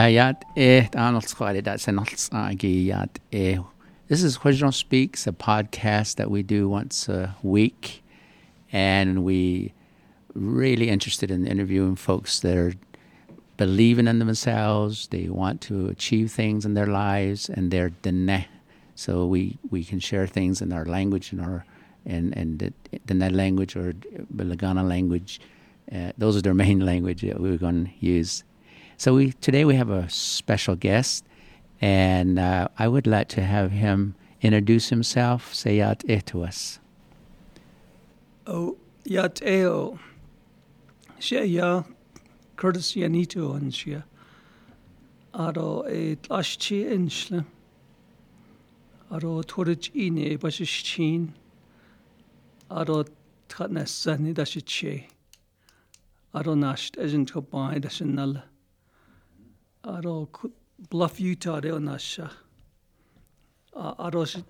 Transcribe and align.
Ayat 0.00 0.44
eh 0.56 0.88
Yat 2.62 3.18
eh. 3.32 3.58
This 4.08 4.22
is 4.22 4.38
Hozho 4.38 4.72
Speaks, 4.72 5.26
a 5.26 5.32
podcast 5.32 6.14
that 6.16 6.30
we 6.30 6.42
do 6.42 6.70
once 6.70 7.06
a 7.10 7.36
week, 7.42 8.02
and 8.72 9.24
we 9.24 9.74
really 10.32 10.88
interested 10.88 11.30
in 11.30 11.46
interviewing 11.46 11.96
folks 11.96 12.40
that 12.40 12.56
are 12.56 12.72
believing 13.58 14.08
in 14.08 14.20
themselves. 14.20 15.06
They 15.08 15.28
want 15.28 15.60
to 15.68 15.90
achieve 15.90 16.32
things 16.32 16.64
in 16.64 16.72
their 16.72 16.86
lives, 16.86 17.50
and 17.50 17.70
they're 17.70 17.90
dene. 17.90 18.46
So 18.94 19.26
we, 19.26 19.58
we 19.68 19.84
can 19.84 20.00
share 20.00 20.26
things 20.26 20.62
in 20.62 20.72
our 20.72 20.86
language 20.86 21.30
and 21.30 21.42
our 21.42 21.66
and 22.06 22.34
and 22.34 22.58
the, 22.58 22.72
the 23.04 23.14
language 23.28 23.76
or 23.76 23.92
Balagana 24.34 24.82
language. 24.88 25.42
Uh, 25.92 26.12
those 26.16 26.38
are 26.38 26.42
their 26.42 26.54
main 26.54 26.80
language 26.92 27.20
that 27.20 27.38
we're 27.38 27.58
going 27.58 27.84
to 27.84 28.06
use. 28.06 28.44
So 29.00 29.14
we 29.14 29.32
today 29.32 29.64
we 29.64 29.76
have 29.76 29.88
a 29.88 30.10
special 30.10 30.76
guest, 30.76 31.24
and 31.80 32.38
uh, 32.38 32.68
I 32.78 32.86
would 32.86 33.06
like 33.06 33.28
to 33.28 33.40
have 33.40 33.70
him 33.70 34.14
introduce 34.42 34.90
himself. 34.90 35.54
Say 35.54 35.78
yat 35.78 36.04
eh 36.06 36.20
to 36.26 36.44
us. 36.44 36.80
Oh, 38.46 38.76
yat 39.06 39.40
eo. 39.40 39.98
She 41.18 41.42
ya 41.42 41.84
Curtis 42.56 42.92
Yanito 42.92 43.56
and 43.56 43.74
she. 43.74 43.96
Aro 45.32 45.90
e 45.90 46.16
tlashi 46.16 46.84
insle. 46.84 47.46
Aro 49.10 49.42
torich 49.42 49.90
ine 49.96 50.36
bashishin. 50.36 51.30
Aro 52.70 53.08
tnessani 53.48 54.34
dashiche. 54.34 55.04
Aro 56.34 56.54
nasht 56.54 56.98
ejent 59.84 60.30
kobai 60.30 60.30
dashinal. 60.30 60.30
Aro 60.30 60.52
bluff 60.90 61.20
Utah 61.20 61.60
de 61.60 61.78
nasha. 61.80 62.30
Aro 63.74 64.44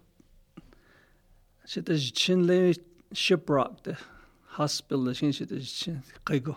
shit 1.67 1.89
is 1.89 2.13
chinle 2.13 2.79
shipwrecked 3.13 3.85
the 3.85 3.97
hospital 4.47 5.13
shin 5.13 5.33
shit 5.33 5.51
is 5.53 5.73
chin 5.73 6.03
kaigo. 6.25 6.57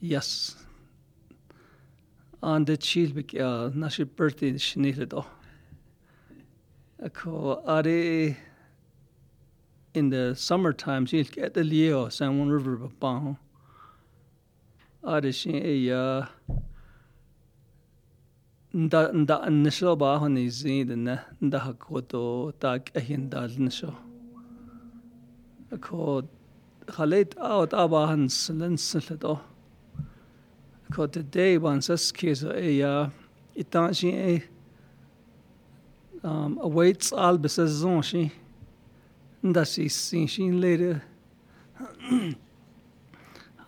Yes. 0.00 0.56
And 2.42 2.66
the 2.66 2.76
chill 2.76 3.10
bik 3.10 3.32
ya 3.32 3.70
nashi 3.74 4.04
birthday 4.04 4.52
shinile 4.52 5.08
do. 5.08 5.24
Ako 7.02 7.62
are 7.66 8.36
in 9.94 10.10
the 10.10 10.34
summertime, 10.36 11.06
she'll 11.06 11.24
get 11.24 11.54
the 11.54 11.64
Leo, 11.64 12.10
San 12.10 12.38
Juan 12.38 12.50
River, 12.50 12.76
Babang. 12.76 13.38
Are 15.02 15.32
she 15.32 15.88
eh, 15.88 15.92
a 15.94 16.28
da 18.76 19.10
da 19.12 19.48
nisho 19.48 19.96
ba 19.98 20.18
honi 20.18 20.50
zin 20.50 21.04
ne? 21.04 21.18
Da 21.40 21.58
hakoto 21.60 22.52
tak 22.60 22.90
ehin 22.94 23.30
dal 23.30 23.48
nisho. 23.48 23.94
Ko 25.80 26.22
khalait 26.86 27.32
out 27.38 27.72
aba 27.72 28.06
hans 28.06 28.50
lenslet 28.50 29.24
o 29.24 29.40
ko 30.92 31.06
de 31.06 31.22
day 31.22 31.56
ban 31.56 31.80
sas 31.80 32.12
kiso 32.12 32.52
e 32.52 32.78
ya 32.80 33.10
itan 33.56 33.94
shi 33.94 34.10
e. 34.34 34.42
Um 36.22 36.58
awaits 36.62 37.12
al 37.12 37.38
besazon 37.38 38.02
shi. 38.04 38.30
Da 39.42 39.64
si 39.64 39.88
sin 39.88 40.26
shin 40.26 40.60
later 40.60 41.02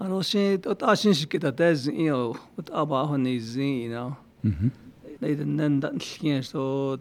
ano 0.00 0.22
shi 0.22 0.58
ot 0.72 0.82
ashin 0.82 1.14
shi 1.14 1.26
kita 1.26 1.50
tez 1.56 1.86
you 1.86 2.06
know 2.10 2.36
ot 2.58 2.68
aba 2.72 3.06
honi 3.06 3.38
zin 3.40 3.74
you 3.82 3.90
know 3.90 4.16
mhm. 4.44 4.70
mm 4.70 4.87
den 5.20 5.56
nen 5.56 5.80
dat 5.80 6.22
lien 6.22 6.42
so 6.42 6.98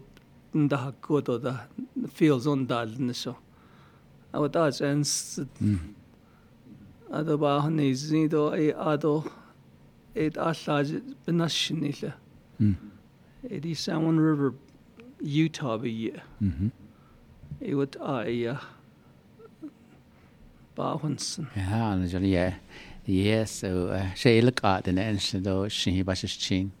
nda 0.54 0.76
ha 0.76 0.92
good 1.02 1.28
o 1.28 1.38
da 1.38 1.54
feels 2.14 2.46
on 2.46 2.66
dal 2.66 2.88
ne 2.98 3.12
so. 3.12 3.36
A 4.32 4.40
wat 4.40 4.52
da 4.52 4.70
ens 4.80 5.40
Mm. 5.60 5.94
a 7.10 7.22
da 7.22 7.36
ba 7.36 7.60
han 7.60 7.76
ni 7.76 7.94
zi 7.94 8.28
do 8.28 8.54
e 8.54 8.72
a 8.72 8.96
do 8.96 9.24
e 10.14 10.30
a 10.36 10.52
la 10.66 10.84
benashnile. 11.26 12.12
Mm. 12.60 12.76
E 13.50 13.60
di 13.60 13.74
Salmon 13.74 14.18
River 14.18 14.52
Utah 15.20 15.78
be 15.78 15.90
ye. 15.90 16.12
Mm-hmm. 16.42 16.70
E 17.60 17.74
wat 17.74 17.96
a 18.00 18.24
e 18.26 18.56
ba 20.74 20.96
hunsen. 20.98 21.48
Ja, 21.54 21.94
natuurlijk 21.96 22.54
ja. 23.04 23.46
So 23.46 24.40
look 24.42 24.64
at 24.64 24.84
den 24.84 24.98
en 24.98 25.18
do 25.42 25.68
shi 25.68 26.02
ba 26.02 26.14
shi 26.14 26.26
chin. 26.26 26.72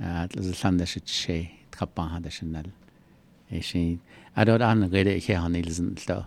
Ah, 0.00 0.26
das 0.26 0.46
ist 0.46 0.62
lande 0.62 0.86
shi 0.86 1.00
che 1.00 1.50
trappan 1.70 2.10
hade 2.10 2.30
schnell. 2.30 2.66
E 3.50 3.60
shi 3.60 3.98
adod 4.36 4.60
an 4.62 4.90
gede 4.90 5.20
ke 5.20 5.34
han 5.34 5.54
ilzen 5.54 5.94
do. 6.06 6.24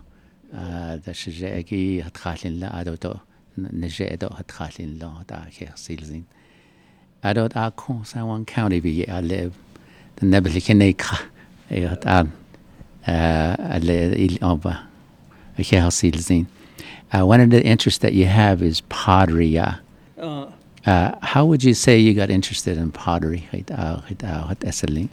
Ah, 0.54 0.96
da 0.96 1.12
shi 1.12 1.30
je 1.32 1.62
ki 1.62 2.00
hat 2.00 2.14
khalin 2.14 2.60
la 2.60 2.68
adod 2.70 3.00
do 3.00 3.20
ne 3.56 3.88
je 3.88 4.16
do 4.16 4.28
hat 4.28 4.48
khalin 4.48 4.98
la 5.00 5.22
da 5.26 5.44
ke 5.50 5.68
silzin. 5.76 6.24
Adod 7.22 7.52
a 7.56 7.70
kon 7.70 8.04
San 8.04 8.26
Juan 8.26 8.44
County 8.44 8.80
bi 8.80 9.04
a 9.08 9.20
live. 9.20 9.54
The 10.16 10.26
nebli 10.26 10.60
keneka. 10.60 11.18
E 11.70 11.82
hat 11.82 12.06
an. 12.06 12.32
Ah, 13.06 13.56
alle 13.74 14.14
il 14.16 14.38
oba. 14.42 14.86
Ke 15.56 15.80
ha 15.80 15.88
silzin. 15.88 16.46
Uh, 17.12 17.24
one 17.24 17.40
of 17.40 17.50
the 17.50 17.64
interests 17.64 18.00
that 18.00 18.12
you 18.12 18.26
have 18.26 18.62
is 18.62 18.82
pottery. 18.82 19.56
Uh, 19.58 20.46
Uh, 20.88 21.14
how 21.20 21.44
would 21.44 21.62
you 21.62 21.74
say 21.74 21.98
you 21.98 22.14
got 22.14 22.30
interested 22.30 22.78
in 22.78 22.90
pottery? 22.90 23.46
Uh, 23.70 24.00
uh, 24.24 24.44
what 24.46 24.64
is 24.64 24.82
it? 24.82 25.10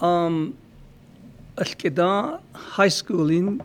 Um, 0.00 0.56
Alkeda 1.58 2.40
high 2.54 2.88
school 2.88 3.28
in, 3.28 3.62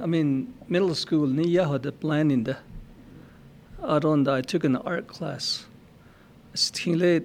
I 0.00 0.06
mean 0.06 0.54
middle 0.68 0.94
school 0.94 1.26
ni 1.26 1.48
ya 1.48 1.68
had 1.68 1.84
a 1.84 1.90
plan 1.90 2.30
in 2.30 2.44
the. 2.44 2.56
Around 3.82 4.28
I 4.28 4.40
took 4.40 4.62
an 4.62 4.76
art 4.76 5.08
class. 5.08 5.66
Stingle 6.54 7.22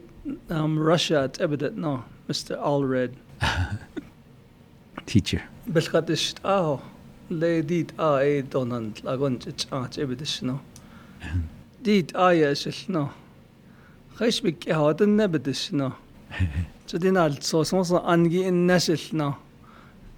um 0.49 0.79
Russia 0.79 1.21
at 1.25 1.39
evident 1.39 1.77
no 1.77 2.05
Mr. 2.27 2.57
Allred. 2.57 3.13
Teacher. 5.05 5.43
Belkadish 5.69 6.33
ah 6.43 6.81
le 7.29 7.61
dit 7.61 7.91
ah 7.99 8.17
e 8.17 8.41
donan 8.41 8.93
lagon 9.03 9.37
ch 9.37 9.67
ah 9.71 9.87
evident 9.99 10.41
no. 10.41 10.59
Dit 11.83 12.13
ah 12.15 12.29
yes 12.29 12.89
no. 12.89 13.11
Khaish 14.17 14.41
bik 14.43 14.67
ha 14.71 14.91
den 14.93 15.17
nebedish 15.17 15.73
no. 15.73 15.89
Så 16.85 16.97
det 16.97 17.17
altså 17.17 17.63
sånn 17.65 17.85
som 17.85 18.05
angi 18.05 18.43
en 18.45 18.65
næsel 18.67 19.01
nå. 19.17 19.31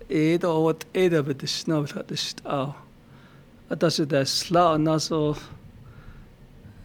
Er 0.10 0.38
det 0.38 0.50
over 0.50 0.74
er 0.94 1.10
det 1.10 1.22
ved 1.28 1.40
det 1.42 1.50
snø 1.50 1.80
vil 1.86 2.04
det 2.10 2.20
stå. 2.20 2.74
At 3.70 3.82
det 3.82 4.00
er 4.00 4.06
det 4.06 4.28
slå 4.28 4.78
nå 4.78 4.98
så 5.00 5.36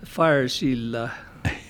fire 0.04 0.49
shield 0.49 0.94
uh, 0.94 1.09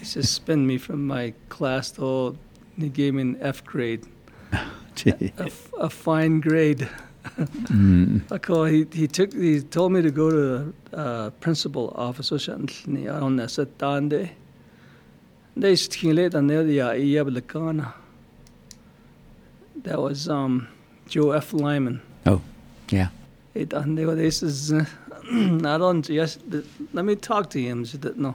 suspend 0.02 0.66
me 0.66 0.78
from 0.78 0.98
my 1.06 1.32
class 1.48 1.90
to 1.92 2.36
he 2.76 2.88
gave 2.88 3.14
me 3.14 3.20
an 3.22 3.36
F 3.40 3.64
grade. 3.64 4.06
A, 5.06 5.46
f- 5.46 5.72
a 5.80 5.88
fine 5.88 6.40
grade. 6.40 6.88
mm. 7.70 8.22
I 8.32 8.38
call 8.38 8.64
he 8.64 8.86
he 8.92 9.06
took 9.06 9.32
he 9.32 9.60
told 9.60 9.92
me 9.92 10.02
to 10.02 10.10
go 10.10 10.30
to 10.30 10.72
uh, 10.96 11.30
principal 11.40 11.92
office 11.96 12.32
I 13.08 13.20
don't 13.20 13.36
know 13.36 13.46
Deze 15.60 15.90
ging 15.90 16.14
later 16.14 16.42
ned 16.42 16.66
i 16.96 17.10
Jablakana. 17.10 17.94
That 19.82 19.98
was 19.98 20.26
um, 20.28 20.66
Joe 21.06 21.32
F. 21.32 21.52
Lyman. 21.52 22.00
Oh, 22.26 22.40
yeah. 22.88 23.08
It 23.54 23.72
And 23.74 23.98
they 23.98 24.06
were, 24.06 24.14
this 24.14 24.42
is, 24.42 24.72
uh, 24.72 24.84
I 25.32 25.78
don't, 25.78 26.08
yes, 26.08 26.38
let 26.92 27.04
me 27.04 27.14
talk 27.14 27.50
to 27.50 27.60
him. 27.60 27.84
She 27.84 27.98
that 27.98 28.16
no. 28.18 28.34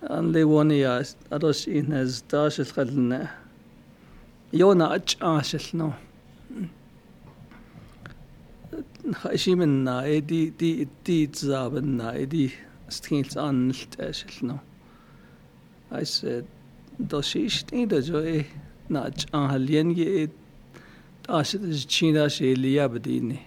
And 0.00 0.34
they 0.34 0.44
won, 0.44 0.70
yes, 0.70 1.14
I 1.30 1.36
don't 1.36 1.54
see 1.54 1.76
in 1.76 1.90
his 1.90 2.22
dash, 2.22 2.58
it's 2.58 2.72
got 2.72 2.88
in 2.88 3.10
there. 3.10 3.30
Yona, 4.52 4.96
it's 4.96 5.16
ash, 5.20 5.52
it's 5.52 5.74
no. 5.74 5.94
She 9.36 9.54
mean, 9.54 9.86
I, 9.86 10.20
the, 10.20 10.52
the, 10.56 10.88
the, 11.04 11.22
it's 11.24 11.44
up 11.46 11.74
and 11.74 12.00
I, 12.00 12.24
the, 12.24 12.50
it's 12.88 13.36
on, 13.36 13.74
it's 13.98 14.42
no. 14.42 14.60
I 15.94 16.02
said, 16.02 16.44
Doshish 17.00 17.66
Tinda 17.66 18.02
Joy 18.02 18.44
Nach 18.88 19.12
Anhaliengi 19.32 20.28
Ashit 21.28 21.60
ah, 21.62 21.68
is 21.68 21.84
China 21.84 22.26
Shelia 22.26 22.88
Badini. 22.88 23.38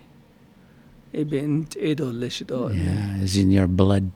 Eben 1.13 1.67
Edo 1.77 2.11
Leshido. 2.11 2.73
Yeah, 2.73 3.21
it's 3.21 3.35
in 3.35 3.51
your 3.51 3.67
blood. 3.67 4.09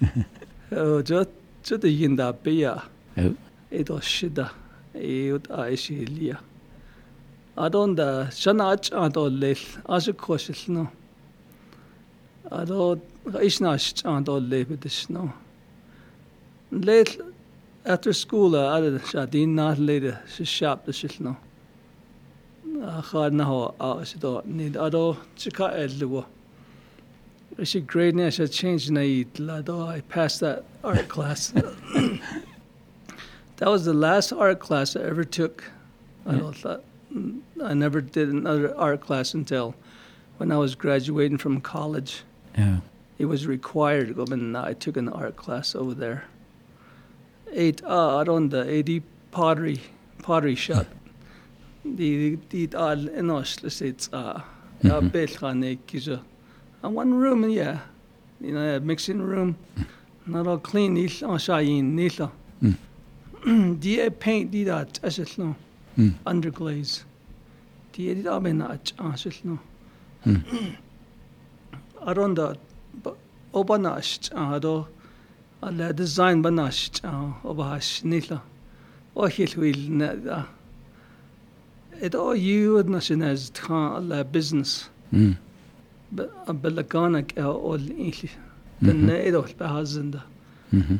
oh, 0.72 1.02
just 1.02 1.30
just 1.62 1.80
the 1.82 1.88
Yinda 1.88 2.32
Pia. 2.42 2.82
Oh. 3.18 3.34
Edo 3.70 3.98
Shida. 3.98 4.50
Eod 4.94 5.48
Aishilia. 5.48 6.34
E 6.34 6.38
Adonda 7.58 8.28
Shanach 8.30 8.90
Adolil 8.92 9.60
Ashikoshil 9.84 10.68
no. 10.68 10.88
Adod 12.50 13.00
Isnash 13.26 14.02
Adolil 14.04 14.64
Bedish 14.64 15.10
no. 15.10 15.32
Little 16.70 17.32
after 17.84 18.12
school 18.12 18.54
uh, 18.56 18.60
a 18.60 18.76
ada 18.76 18.98
se 18.98 19.26
dín 19.26 19.54
ná 19.54 19.74
léide 19.76 20.18
se 20.28 20.44
seap 20.44 20.86
de 20.86 20.92
siil 20.92 21.12
nó. 21.20 21.36
A 22.82 23.02
cha 23.02 23.28
ná 23.30 23.44
á 23.78 24.04
sé 24.04 24.18
dó 24.18 24.42
ní 24.46 24.70
adó 24.74 25.16
tuá 25.36 25.72
e 25.76 25.86
lu. 26.00 26.24
Is 27.58 27.72
sé 27.74 27.86
grade 27.86 28.14
ne 28.14 28.30
se 28.30 28.46
change 28.46 28.90
na 28.90 29.00
le 29.00 29.62
dó 29.62 29.86
I 29.88 30.00
passed 30.00 30.40
that 30.40 30.64
art 30.84 31.08
class. 31.08 31.50
that 33.56 33.68
was 33.68 33.84
the 33.84 33.92
last 33.94 34.32
art 34.32 34.60
class 34.60 34.96
I 34.96 35.02
ever 35.02 35.24
took. 35.24 35.64
I 36.26 36.36
Yeah. 36.36 36.50
thought 36.52 36.84
mm, 37.12 37.40
I 37.62 37.74
never 37.74 38.00
did 38.00 38.28
another 38.28 38.76
art 38.78 39.00
class 39.00 39.34
until 39.34 39.74
when 40.38 40.52
I 40.52 40.56
was 40.56 40.74
graduating 40.74 41.38
from 41.38 41.60
college. 41.60 42.22
Yeah. 42.56 42.78
It 43.18 43.26
was 43.26 43.46
required 43.46 44.08
to 44.08 44.14
go, 44.14 44.24
and 44.32 44.56
I 44.56 44.72
took 44.72 44.96
an 44.96 45.08
art 45.08 45.36
class 45.36 45.74
over 45.74 45.94
there. 45.94 46.24
Eight 47.52 47.82
uh, 47.84 48.24
around 48.26 48.50
the 48.50 48.62
AD 48.78 49.02
pottery 49.30 49.80
pottery 50.22 50.54
shop. 50.54 50.86
The 51.84 52.38
the 52.50 52.68
all 52.76 53.08
in 53.08 53.30
us 53.30 53.58
it's 53.82 54.08
uh 54.12 54.40
yeah 54.82 55.00
Mhm. 55.00 55.10
belkhane. 55.10 56.20
And 56.82 56.94
one 56.94 57.14
room 57.14 57.48
yeah. 57.50 57.78
You 58.40 58.52
know, 58.52 58.76
a 58.76 58.80
mixing 58.80 59.20
room. 59.22 59.56
Not 60.26 60.46
all 60.46 60.58
clean 60.58 60.94
nil 60.94 61.10
on 61.24 61.38
shayin 61.38 61.94
nil. 61.94 62.30
Mm. 62.62 62.76
The 63.80 64.10
paint 64.10 64.50
did 64.50 64.68
that 64.68 64.98
as 65.02 65.18
it 65.18 65.36
no 65.38 65.54
Mm. 65.98 66.14
underglaze. 66.26 67.02
The 67.92 68.14
been 68.40 68.58
that 68.58 68.92
as 68.98 69.26
it 69.26 69.40
no. 69.44 69.58
Mm. 70.26 70.76
the 72.34 72.56
obanash 73.54 74.30
ado 74.56 74.86
alla 75.62 75.92
design 75.92 76.42
banash 76.42 76.90
obash 77.44 77.90
nila 78.04 78.38
o 79.14 79.26
hilwil 79.34 79.80
na 79.98 80.08
da 80.14 80.38
it 82.06 82.14
all 82.14 82.36
you 82.36 82.72
would 82.74 82.88
nation 82.88 83.22
as 83.22 83.50
tran 83.50 83.92
alla 83.98 84.24
business 84.24 84.88
Mm. 85.12 85.36
bellagana 86.62 87.20
all 87.36 87.80
ili 87.90 88.30
Mhm. 88.80 89.06
den 89.06 89.10
edo 89.10 89.42
behazinda 89.58 90.22
Mhm. 90.72 90.98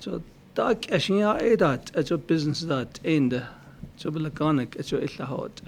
so 0.00 0.20
da 0.56 0.74
kashiya 0.74 1.38
edat 1.52 1.84
at 1.96 2.26
business 2.26 2.60
that 2.66 3.00
end 3.04 3.32
so 3.96 4.10
bellagana 4.10 4.62
at 4.62 4.92
your 4.92 5.02
illa 5.02 5.24
hot 5.26 5.62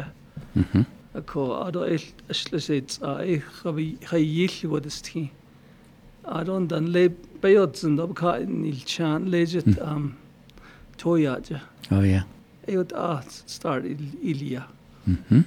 Mhm. 0.55 0.85
Ako 1.15 1.41
ado 1.67 1.85
il 1.85 2.03
aslesit 2.29 2.99
a 3.03 3.25
e 3.25 3.39
khabi 3.39 3.97
khayil 4.09 4.55
wadasti. 4.73 5.31
Adon 6.25 6.67
dan 6.69 6.87
le 6.93 7.09
bayot 7.47 7.77
sind 7.77 8.01
ob 8.01 8.15
ka 8.15 8.39
nil 8.39 8.81
chan 8.85 9.31
legit 9.31 9.79
um 9.81 10.17
toyaja. 10.99 11.61
Oh 11.91 12.03
yeah. 12.03 12.25
Ayot 12.69 12.93
a 12.93 13.23
start 13.47 13.85
il 13.85 14.05
ilia. 14.23 14.65
Mhm. 15.09 15.45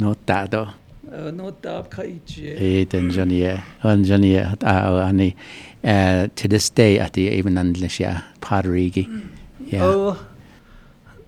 No 0.00 0.14
tado. 0.26 0.62
No 1.10 1.50
dab 1.50 1.90
ka 1.90 2.02
ije. 2.02 2.56
Eh 2.56 2.84
den 2.84 3.10
Johnny 3.10 3.44
on 3.84 4.04
Johnny 4.04 4.36
at 4.36 4.62
a 4.62 5.04
ani 5.08 5.36
uh 5.84 6.28
to 6.36 6.48
this 6.48 6.70
day 6.70 6.98
at 6.98 7.12
the 7.12 7.28
even 7.28 7.54
Andlisha 7.54 8.22
pottery. 8.40 9.08
Yeah. 9.66 9.84
O 9.84 10.16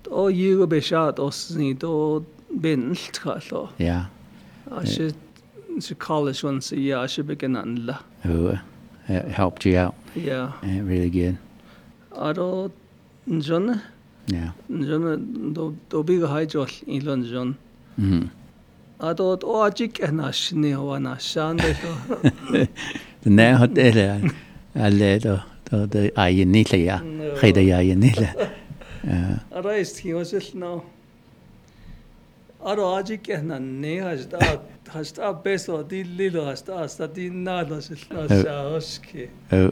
o 0.09 0.27
you 0.27 0.65
be 0.67 0.81
shot 0.81 1.19
os 1.19 1.51
ni 1.55 1.73
do 1.73 2.25
bin 2.59 2.95
tkalo. 2.95 3.69
Yeah. 3.77 4.05
I 4.71 4.85
should 4.85 5.15
should 5.79 5.99
college 5.99 6.43
once 6.43 6.71
a 6.71 6.79
year 6.79 6.97
I 6.97 7.07
should 7.07 7.27
begin 7.27 7.55
an 7.55 7.85
la. 7.85 7.97
Who 8.23 8.47
uh, 8.47 8.59
it 9.09 9.31
helped 9.31 9.65
you 9.65 9.77
out. 9.79 9.93
Yeah. 10.15 10.51
Uh, 10.63 10.83
really 10.87 11.09
good. 11.09 11.35
Ado 12.11 12.69
njona 13.27 13.79
Yeah. 14.31 14.49
njona 14.69 15.17
do 15.53 15.75
do 15.89 16.03
big 16.03 16.21
high 16.21 16.45
jol 16.55 16.67
ilon 16.87 17.23
jon. 17.23 17.55
Mhm. 17.97 18.29
Ado 18.99 19.37
o 19.43 19.63
ajik 19.63 19.99
na 20.11 20.31
shni 20.31 20.75
wa 20.75 20.99
na 20.99 21.17
shan 21.19 21.57
de 21.57 21.73
so. 21.73 21.87
Den 23.23 23.35
där 23.35 23.53
har 23.53 23.67
det 23.67 24.21
alle 24.75 25.19
då 25.19 25.39
då 25.71 25.85
det 25.85 26.11
är 26.15 26.29
ju 26.29 26.45
nilla 26.45 26.77
ja. 26.77 26.99
Skida 27.41 27.61
ja 27.61 27.81
ju 27.81 27.95
nilla. 27.95 28.27
Ja. 29.01 29.57
Arais 29.59 29.99
ki 29.99 30.13
was 30.13 30.33
it 30.33 30.53
no. 30.53 30.81
Ado 32.65 32.83
ajik 32.95 33.27
na 33.43 33.57
ne 33.59 33.97
has 33.97 34.25
da 34.25 34.39
has 34.89 35.11
da 35.11 35.33
beso 35.33 35.83
di 35.87 36.03
lilo 36.03 36.45
has 36.45 36.61
da 36.61 36.87
sta 36.87 37.07
di 37.07 37.29
na 37.29 37.63
do 37.63 37.81
sil 37.83 37.99
no 38.11 38.21
Oh. 38.29 38.43
sha 38.43 38.55
oski. 38.75 39.29
Oh. 39.51 39.71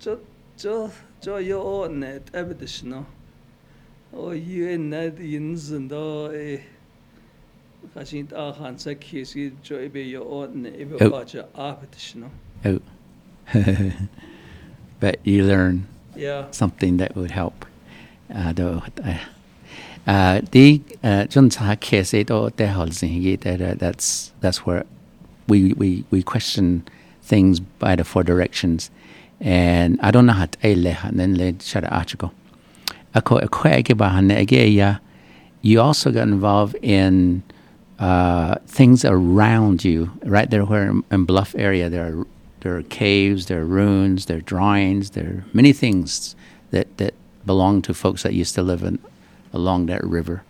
Jo 0.00 0.18
jo 0.58 0.90
jo 1.22 1.36
yo 1.38 1.60
o 1.62 1.86
net 1.88 2.30
ebedish 2.32 2.82
no. 2.84 3.06
O 4.12 4.30
you 4.32 4.76
net 4.78 5.18
in 5.20 5.88
do 5.88 6.30
e 6.32 6.60
Kashin 7.94 8.26
ta 8.28 8.52
han 8.52 8.78
sa 8.78 8.90
kisi 8.90 9.52
jo 9.62 9.76
ebe 9.76 10.02
yo 10.08 10.22
o 10.22 10.46
ne 10.46 10.70
ebe 10.70 10.96
Oh. 11.00 11.10
ba 11.10 11.24
ja 11.26 11.44
abedish 11.54 12.14
no. 12.16 12.30
Oh. 12.64 12.80
but 15.00 15.18
you 15.24 15.44
learn 15.44 15.86
Yeah. 16.16 16.50
something 16.50 16.98
that 16.98 17.14
would 17.16 17.30
help. 17.30 17.64
Uh, 18.30 18.52
då, 18.52 18.68
uh, 18.68 18.88
uh, 19.04 19.18
the 20.50 20.80
uh, 21.02 21.24
John 21.26 21.50
sa 21.50 21.74
case 21.76 22.12
in 22.12 22.26
uh, 23.62 23.74
that's 23.78 24.32
that's 24.40 24.66
where 24.66 24.84
we 25.48 25.72
we 25.74 26.04
we 26.10 26.22
question 26.22 26.84
things 27.22 27.60
by 27.60 27.94
the 27.94 28.04
four 28.04 28.24
directions, 28.24 28.90
and 29.40 30.00
I 30.00 30.10
don't 30.10 30.26
know 30.26 30.32
how 30.32 30.46
to 30.46 30.58
and 31.04 31.20
then 31.20 31.36
le 31.36 31.52
shara 31.54 31.90
article. 31.92 32.32
You 35.64 35.80
also 35.80 36.10
got 36.10 36.26
involved 36.26 36.76
in 36.82 37.44
uh, 38.00 38.56
things 38.66 39.04
around 39.04 39.84
you, 39.84 40.10
right 40.24 40.50
there 40.50 40.64
where 40.64 40.90
in, 40.90 41.04
in 41.12 41.24
Bluff 41.24 41.54
area 41.56 41.88
there 41.88 42.04
are 42.06 42.26
there 42.62 42.76
are 42.76 42.82
caves, 42.84 43.46
there 43.46 43.60
are 43.60 43.64
ruins, 43.64 44.26
there 44.26 44.38
are 44.38 44.40
drawings, 44.40 45.10
there 45.10 45.26
are 45.26 45.44
many 45.52 45.72
things 45.72 46.36
that, 46.70 46.96
that 46.98 47.14
belong 47.44 47.82
to 47.82 47.92
folks 47.92 48.22
that 48.22 48.34
used 48.34 48.54
to 48.54 48.62
live 48.62 48.84
in, 48.84 49.00
along 49.52 49.86
that 49.86 50.04
river. 50.04 50.42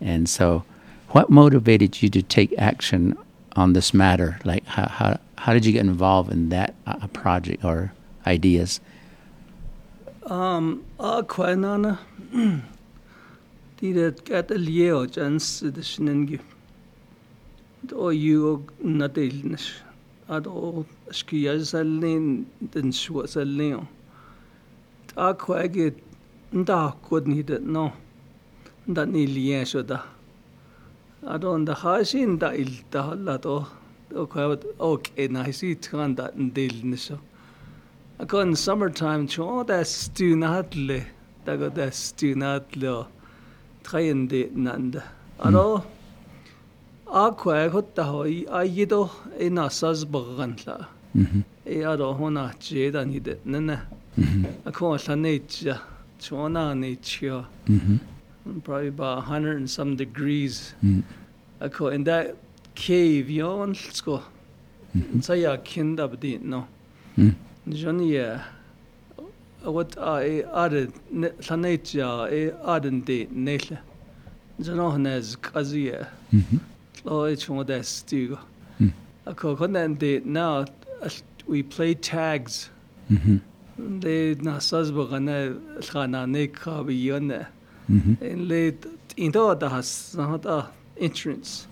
And 0.00 0.28
so, 0.28 0.64
what 1.10 1.30
motivated 1.30 2.02
you 2.02 2.08
to 2.10 2.22
take 2.22 2.54
action 2.58 3.16
on 3.54 3.72
this 3.72 3.94
matter? 3.94 4.38
Like, 4.44 4.66
how, 4.66 4.88
how, 4.88 5.18
how 5.38 5.52
did 5.52 5.64
you 5.64 5.72
get 5.72 5.80
involved 5.80 6.32
in 6.32 6.50
that 6.50 6.74
uh, 6.86 7.06
project 7.08 7.64
or 7.64 7.92
ideas? 8.26 8.80
Um, 10.24 10.84
a 10.98 11.22
kwanana. 11.22 11.98
Di 13.78 13.92
det 13.92 14.24
gat 14.24 14.50
leo 14.50 15.06
jans 15.06 15.60
de 15.60 15.80
snengi. 15.80 16.40
Do 17.84 18.10
you 18.10 18.66
na 18.82 19.06
delnish. 19.06 19.74
Ad 20.28 20.46
o 20.46 20.84
skia 21.10 21.64
salin 21.64 22.46
den 22.72 22.90
shwa 22.90 23.28
salin. 23.28 23.86
Ta 25.14 25.34
kwage 25.34 25.94
nda 26.52 26.94
kod 27.02 27.28
ni 27.28 27.42
det 27.42 27.62
no. 27.62 27.92
Nda 27.92 27.92
ni 27.92 27.92
lien 27.92 27.92
shoda. 27.92 27.92
Adon 27.92 28.05
ndan 28.88 29.14
ilien 29.14 29.64
xuta 29.72 29.98
aron 31.32 31.62
nda 31.62 31.74
jaxi 31.82 32.20
nda 32.26 32.48
ilta 32.62 33.02
la 33.26 33.36
to 33.44 33.56
ok'ena 34.90 35.40
jisi 35.46 35.74
tkan 35.82 36.10
nda 36.12 36.24
ndil 36.44 36.76
nixo 36.90 37.16
ako 38.22 38.40
in 38.40 38.56
summertime 38.56 39.26
cho 39.28 39.64
da 39.64 39.84
stunatle 39.84 41.04
da 41.44 41.56
go 41.56 41.68
da 41.68 41.90
stunatle 41.90 42.88
o 42.88 43.06
tkayen 43.84 44.28
de 44.28 44.50
nanda 44.54 45.02
mm. 45.02 45.46
aro 45.46 45.84
akwa 47.24 47.68
hotta 47.74 48.04
hoi 48.04 48.46
ayido 48.58 49.10
ena 49.38 49.70
saz 49.70 50.04
bagan 50.04 50.56
la 50.66 50.76
mm-hmm. 51.14 51.42
e 51.66 51.84
aro 51.84 52.12
hona 52.18 52.44
jeda 52.60 53.04
ni 53.04 53.20
de 53.20 53.34
nene 53.44 53.78
ako 54.68 54.96
la 55.06 55.14
necha 55.16 55.74
chona 56.18 56.74
necha 56.74 57.44
na 58.46 58.52
ne 58.52 58.60
chia. 58.60 58.62
Probably 58.62 58.88
about 58.88 59.16
100 59.18 59.56
and 59.56 59.70
some 59.70 59.96
degrees. 59.96 60.74
Mm. 60.84 61.02
Ako 61.60 61.88
in 61.88 62.04
that 62.04 62.36
cave, 62.74 63.30
yo, 63.30 63.60
on 63.60 63.72
let's 63.72 64.00
go. 64.00 64.22
Saya 65.20 65.58
kinda 65.58 66.08
bdi 66.08 66.40
no. 66.40 66.66
Mm-hmm. 67.18 67.72
Johnny 67.72 68.12
yeah. 68.12 68.44
What 69.62 69.98
I 69.98 70.44
added 70.54 70.92
Lanetia 71.12 72.30
e 72.32 72.52
aden 72.64 73.00
de 73.02 73.26
nele. 73.26 73.78
Jonohanes 74.60 75.36
Kazia. 75.36 76.06
Lo 77.04 77.24
it's 77.24 77.48
one 77.48 77.66
that 77.66 77.82
stigo. 77.82 78.38
Mm. 78.80 78.92
A 79.26 79.34
coconut 79.34 79.98
de 79.98 80.20
now 80.20 80.64
uh, 81.02 81.10
we 81.46 81.62
play 81.62 81.94
tags. 81.94 82.70
Mm-hmm. 83.10 83.36
Le 84.00 84.34
na 84.36 84.58
sazbogana 84.58 85.60
khana 85.90 86.22
uh, 86.22 86.26
ne 86.26 86.46
kabiyone. 86.46 87.46
Mm-hmm. 87.46 87.55
инлейт 87.88 88.86
интоодахас 89.16 90.12
нахата 90.14 90.70
insurance. 90.98 91.66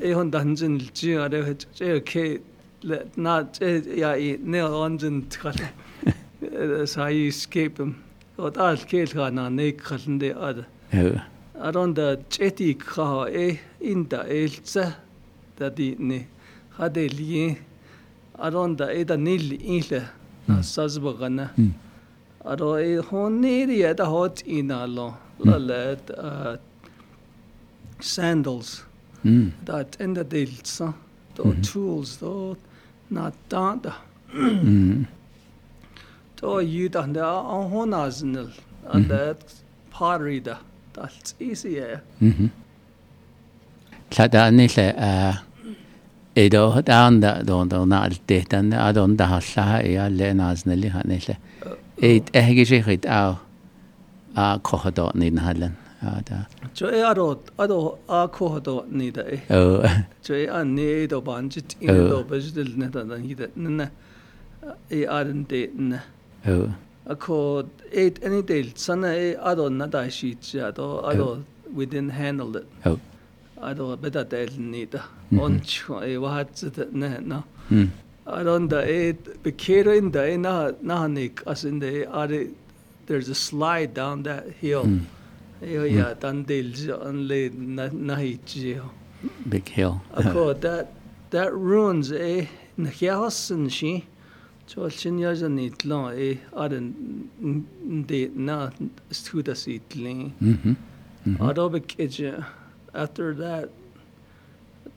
Эхон 0.00 0.30
данжин 0.30 0.76
лжи 0.78 1.14
арай 1.24 1.42
хэч 1.42 1.60
окей 1.98 2.42
на 3.16 3.48
я 3.96 4.16
и 4.16 4.38
не 4.38 4.64
онжин 4.64 5.26
тхал 5.30 5.54
сай 6.86 7.28
escape 7.28 7.94
от 8.36 8.58
ал 8.58 8.76
кел 8.76 9.08
хана 9.12 9.50
нэг 9.50 9.82
халан 9.82 10.18
дэ 10.18 10.30
ад 10.48 10.66
аронда 11.54 12.20
чети 12.28 12.74
кха 12.74 13.26
э 13.28 13.58
инда 13.80 14.24
элца 14.28 14.96
дади 15.58 15.96
не 15.98 16.26
хаде 16.76 17.08
ли 17.08 17.58
аронда 18.34 18.86
эда 18.86 19.16
нил 19.16 19.52
инле 19.52 20.02
сазбагана 20.62 21.52
mm. 21.56 21.70
Roihoniri 22.46 23.82
eta 23.82 24.06
hot 24.06 24.42
inalo 24.46 25.10
hmm. 25.10 25.50
lallet 25.50 26.10
uh, 26.18 26.56
sandals. 28.00 28.84
Dat 29.66 29.96
enda 29.98 30.22
deltsa. 30.30 30.92
To 31.34 31.52
tools 31.72 32.16
to 32.16 32.56
natanda. 33.10 33.92
To 36.36 36.60
yuta 36.60 37.06
ne 37.06 37.20
ahonaznil. 37.20 38.50
Hmm. 38.52 38.90
Allet 38.94 39.62
parida. 39.90 40.58
That's 40.92 41.34
easy. 41.40 41.78
Eh? 41.78 41.98
Mm-hmm. 42.20 42.48
Tladanille 44.10 44.94
a 44.96 45.28
uh, 45.28 45.36
Edo 46.36 46.82
taanda 46.82 47.42
don 47.46 47.68
don 47.68 47.92
altetan 47.92 48.72
adon 48.72 49.16
tahallaha 49.16 49.80
eh, 49.80 49.92
ja 49.92 50.08
leenasneli 50.08 50.88
hanille. 50.88 51.36
Uh, 51.66 51.72
é 52.02 52.20
eige 52.32 52.64
sé 52.64 52.82
chuid 52.84 53.06
á 53.06 53.36
á 54.36 54.58
chochadá 54.62 55.10
ní 55.14 55.30
na 55.30 55.42
helan 55.48 55.74
Jo 56.74 56.86
é 56.92 57.00
aró 57.02 57.40
aró 57.58 57.98
á 58.08 58.28
chochadá 58.28 58.84
ní 58.90 59.10
é 59.16 59.40
Jo 60.24 60.34
é 60.34 60.48
an 60.48 60.74
néad 60.76 61.12
ó 61.12 61.20
banjit 61.24 61.76
indó 61.80 62.22
bedil 62.28 62.76
net 62.76 62.96
an 62.96 63.10
híide 63.24 63.48
nana 63.56 63.90
é 64.90 65.06
an 65.08 65.46
déna 65.48 66.00
a 67.06 67.14
có 67.14 67.64
é 67.92 68.12
any 68.26 68.42
déil 68.42 68.68
sanna 68.76 69.08
é 69.14 69.36
aró 69.40 69.70
nadá 69.70 70.04
siad 70.10 70.42
se 70.42 70.58
ó 70.60 70.88
aró 71.08 71.42
within 71.74 72.10
handled 72.10 72.56
it. 72.56 72.98
Aró 73.56 73.96
beda 73.96 74.24
déil 74.24 74.52
nída 74.58 75.00
an 75.32 75.60
é 76.04 76.18
bhaid 76.20 76.92
na 76.92 77.08
ná. 77.20 77.42
Aronda 78.26 78.82
bekera 79.44 79.96
in 79.96 80.10
da 80.10 80.36
na 80.36 80.72
nahanik 80.82 81.42
as 81.46 81.64
in 81.64 81.78
the 81.78 82.06
are 82.06 82.48
there's 83.06 83.28
a 83.28 83.34
slide 83.34 83.94
down 83.94 84.24
that 84.24 84.50
hill. 84.60 84.84
Mm. 84.84 85.06
Ya 85.62 86.14
dan 86.14 86.42
del 86.42 86.66
an 87.02 87.28
nahi 87.28 88.44
ji. 88.44 88.80
Big 89.48 89.68
hill. 89.68 90.02
Ako 90.12 90.54
that 90.54 90.92
that 91.30 91.54
ruins 91.54 92.12
e 92.12 92.48
na 92.76 92.90
hias 92.90 93.50
and 93.50 93.72
she. 93.72 94.04
Cho 94.66 94.88
chin 94.90 95.18
ya 95.18 95.32
jan 95.32 95.54
nit 95.54 95.84
lo 95.84 96.10
e 96.10 96.40
are 96.52 96.68
de 96.68 98.30
na 98.34 98.70
studa 99.10 99.54
sitling. 99.54 100.32
Mhm. 100.42 100.76
Mhm. 101.26 101.48
Ado 101.48 101.70
bekje 101.70 102.44
after 102.92 103.34
that 103.34 103.70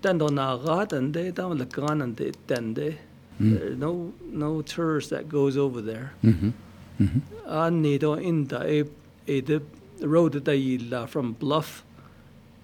then 0.02 0.18
do 0.18 0.30
na 0.30 0.58
gat 0.58 0.94
and 0.94 1.14
de 1.14 1.32
dam 1.32 1.58
le 1.58 1.66
gan 1.66 2.02
and 2.02 2.16
de 2.16 2.32
then 2.48 2.74
de 2.74 2.98
Mm. 3.40 3.78
No 3.78 4.14
no 4.32 4.62
tourist 4.62 5.10
that 5.12 5.30
goes 5.30 5.56
over 5.56 5.82
there. 5.82 6.12
Mhm. 6.24 6.54
Mhm. 7.00 7.22
An 7.46 7.82
nido 7.82 8.16
inda 8.18 8.66
e 8.70 8.84
e 9.28 9.40
the 9.42 9.62
road 10.02 10.34
that 10.34 10.46
they 10.46 10.78
from 11.08 11.34
Bluff 11.34 11.84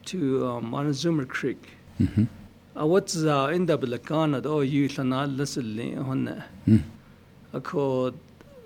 to 0.05 0.46
um, 0.48 0.70
Montezuma 0.70 1.25
Creek. 1.25 1.70
Mhm. 2.00 2.27
A 2.75 2.86
what's 2.86 3.15
uh, 3.15 3.48
inda 3.48 3.77
bilakana 3.77 4.41
do 4.44 4.62
you 4.63 4.89
lana 4.98 5.27
lisli 5.27 5.96
honna. 5.96 6.44
Mm. 6.67 6.84
A 7.53 8.13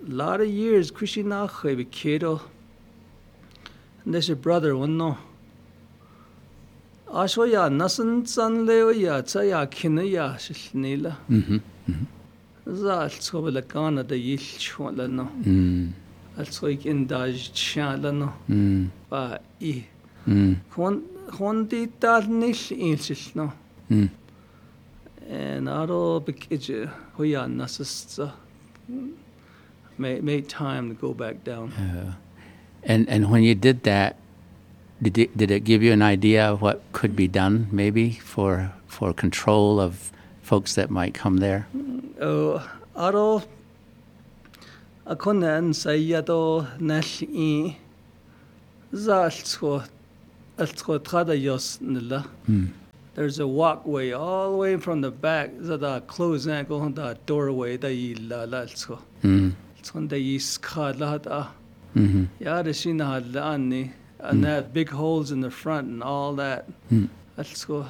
lot 0.07 0.41
of 0.41 0.47
years 0.47 0.89
Krishna 0.89 1.47
khe 1.47 1.75
kedo. 1.85 2.41
And 4.03 4.13
there's 4.15 4.27
your 4.29 4.37
brother 4.37 4.75
one 4.75 4.97
no. 4.97 5.17
Asho 7.13 7.45
ya 7.51 7.69
nasan 7.69 8.27
san 8.27 8.65
leo 8.65 8.91
ya 8.91 9.21
tsa 9.21 9.43
ya 9.43 9.65
kina 9.65 10.03
ya 10.03 10.37
shilnila. 10.37 11.15
Mhm. 11.29 11.61
Zal 12.67 13.09
tso 13.09 13.41
bilakana 13.41 14.03
da 14.07 14.15
yil 14.15 14.37
chwala 14.37 15.07
no. 15.09 15.25
Mm. 15.43 15.93
Also 16.37 16.67
ik 16.67 16.85
in 16.85 17.07
daj 17.07 17.49
chala 17.53 18.11
no. 18.13 18.33
Mm. 18.47 18.89
Ba 19.09 19.39
i. 19.59 19.83
Mm. 20.27 20.55
Hon 21.39 21.65
di 21.67 21.87
dal 21.99 22.27
nil 22.29 22.53
insil 22.77 23.35
no. 23.35 23.51
En 25.29 25.67
aro 25.67 26.19
bekije 26.19 26.89
hoya 27.17 27.47
nasista. 27.47 28.33
Made, 29.97 30.23
made 30.23 30.47
time 30.47 30.89
to 30.89 30.95
go 30.95 31.13
back 31.13 31.43
down. 31.43 31.73
Uh, 31.73 32.13
and 32.83 33.09
and 33.09 33.29
when 33.29 33.43
you 33.43 33.53
did 33.55 33.83
that, 33.83 34.15
did 35.01 35.17
it, 35.17 35.37
did 35.37 35.51
it 35.51 35.63
give 35.63 35.81
you 35.81 35.91
an 35.91 36.01
idea 36.01 36.45
of 36.45 36.61
what 36.61 36.81
could 36.91 37.15
be 37.15 37.27
done, 37.27 37.67
maybe 37.71 38.11
for 38.11 38.71
for 38.87 39.13
control 39.13 39.79
of 39.79 40.11
folks 40.41 40.75
that 40.75 40.89
might 40.89 41.13
come 41.13 41.37
there? 41.37 41.67
Oh, 42.19 42.67
aro 42.95 43.43
akonan 45.07 45.71
sayado 45.73 46.67
nal 46.79 47.03
i 47.33 47.77
zal 48.93 49.29
tso 49.29 49.83
al 50.57 50.67
tso 50.67 50.99
trada 50.99 51.39
yos 51.39 51.79
nila. 51.81 52.27
There's 53.15 53.39
a 53.39 53.47
walkway 53.47 54.11
all 54.11 54.51
the 54.51 54.57
way 54.57 54.77
from 54.77 55.01
the 55.01 55.11
back 55.11 55.51
that 55.59 55.83
uh, 55.83 55.99
closed 56.01 56.47
ankle 56.47 56.81
on 56.81 56.93
the 56.93 57.17
doorway 57.25 57.75
that 57.77 57.93
you 57.93 58.15
la 58.15 58.43
la 58.43 58.65
tso. 58.65 58.99
Mm. 59.23 59.53
Tson 59.81 60.07
da 60.07 60.15
yiska 60.15 60.99
la 60.99 61.17
da. 61.17 61.47
Mm-hmm. 61.95 62.25
Ya 62.39 62.61
da 62.61 62.71
shina 62.71 63.33
la 63.33 63.53
ani 63.53 63.91
and 64.19 64.43
that 64.43 64.73
big 64.73 64.89
holes 64.89 65.31
in 65.31 65.41
the 65.41 65.51
front 65.51 65.87
and 65.87 66.03
all 66.03 66.33
that. 66.35 66.65
Mm. 66.91 67.09
Let's 67.37 67.65
go. 67.65 67.85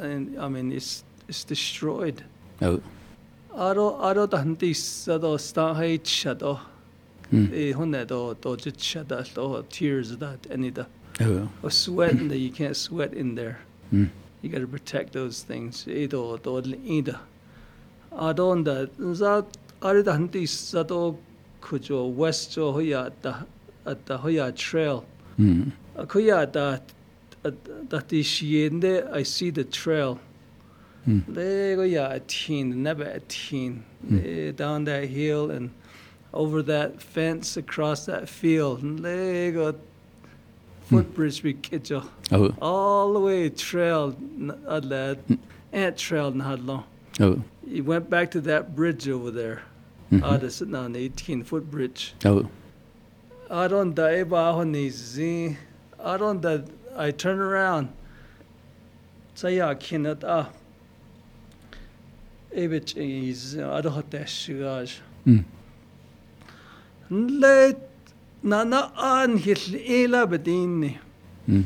And 0.00 0.38
I 0.38 0.48
mean, 0.48 0.72
it's 0.72 1.04
it's 1.28 1.44
destroyed. 1.44 2.24
Oh. 2.60 2.80
Aro 3.54 3.98
aro 4.00 4.28
da 4.28 4.38
hanti 4.38 4.72
sa 4.74 5.18
do 5.18 5.38
sta 5.38 5.74
hai 5.74 5.98
cha 5.98 6.34
do. 6.34 6.58
Mm. 7.32 7.52
E 7.52 7.72
honne 7.72 8.06
do 8.06 8.36
do 8.40 8.56
jit 8.56 8.76
cha 8.76 9.02
do 9.02 9.64
tears 9.70 10.16
that 10.18 10.46
any 10.50 10.70
da. 10.70 10.84
Oh. 11.20 11.48
Or 11.62 11.70
sweat 11.70 12.12
in 12.12 12.28
there, 12.28 12.38
you 12.38 12.50
can't 12.50 12.76
sweat 12.76 13.14
in 13.14 13.34
there. 13.34 13.58
Mm. 13.92 14.10
You 14.42 14.48
got 14.48 14.58
to 14.58 14.66
protect 14.66 15.12
those 15.12 15.42
things. 15.42 15.86
Ido 15.86 16.36
do 16.36 16.58
ida. 16.58 17.20
Adonda 18.12 18.88
za 19.14 19.44
arida 19.80 20.12
hanti 20.12 20.46
sa 20.46 20.82
do 20.82 21.16
kujo 21.60 22.12
west 22.12 22.52
jo 22.52 22.72
hoya 22.72 23.12
at 23.86 24.06
the 24.06 24.18
hoya 24.18 24.52
trail. 24.52 25.04
Mm. 25.42 25.72
Akuya 25.96 26.50
da 26.50 26.78
da 27.88 27.98
ti 28.00 28.22
shiende 28.22 29.10
I 29.12 29.22
see 29.24 29.50
the 29.50 29.64
trail. 29.64 30.20
Mm. 31.08 31.26
They 31.26 31.74
go 31.74 31.82
yeah 31.82 32.12
a 32.14 32.20
teen, 32.20 32.82
never 32.82 33.04
a 33.04 33.20
teen. 33.20 33.84
Mm. 34.06 34.22
They 34.22 34.52
down 34.52 34.84
that 34.84 35.08
hill 35.08 35.50
and 35.50 35.70
over 36.32 36.62
that 36.62 37.02
fence 37.02 37.56
across 37.56 38.06
that 38.06 38.28
field. 38.28 38.82
And 38.82 39.00
they 39.00 39.50
go 39.50 39.74
footbridge 40.88 41.42
we 41.42 41.56
you 41.72 42.02
Oh. 42.30 42.54
all 42.60 43.12
the 43.12 43.20
way 43.20 43.48
trail 43.48 44.10
that 44.10 45.18
mm. 45.28 45.38
ant 45.72 45.96
trail 45.96 46.28
in 46.28 46.40
Hadlon. 46.40 46.84
Oh. 47.20 47.42
He 47.68 47.80
went 47.80 48.08
back 48.10 48.30
to 48.32 48.40
that 48.42 48.74
bridge 48.76 49.08
over 49.08 49.30
there. 49.30 49.62
Mm-hmm. 50.12 50.24
Ah, 50.24 50.36
that's 50.36 50.56
sitting 50.56 50.74
on 50.74 50.92
the 50.92 51.00
18 51.00 51.44
foot 51.44 51.70
bridge. 51.70 52.14
Oh. 52.24 52.48
I 53.52 53.68
don't 53.68 53.94
die 53.94 54.22
on 54.22 54.72
these. 54.72 55.20
I 56.00 56.16
don't 56.16 56.40
that 56.40 56.64
I 56.96 57.10
turn 57.10 57.38
around. 57.38 57.92
Say 59.34 59.60
I 59.60 59.74
cannot 59.74 60.24
ah. 60.24 60.48
Ebit 62.56 62.96
is 62.96 63.58
I 63.58 63.82
don't 63.82 63.92
have 63.92 64.08
that 64.08 64.26
shigaj. 64.26 65.00
Mm. 65.26 65.44
Let 67.10 67.90
nana 68.42 68.90
an 68.96 69.36
hil 69.36 69.76
ela 69.86 70.26
bedini. 70.26 70.96
Mm. 71.46 71.64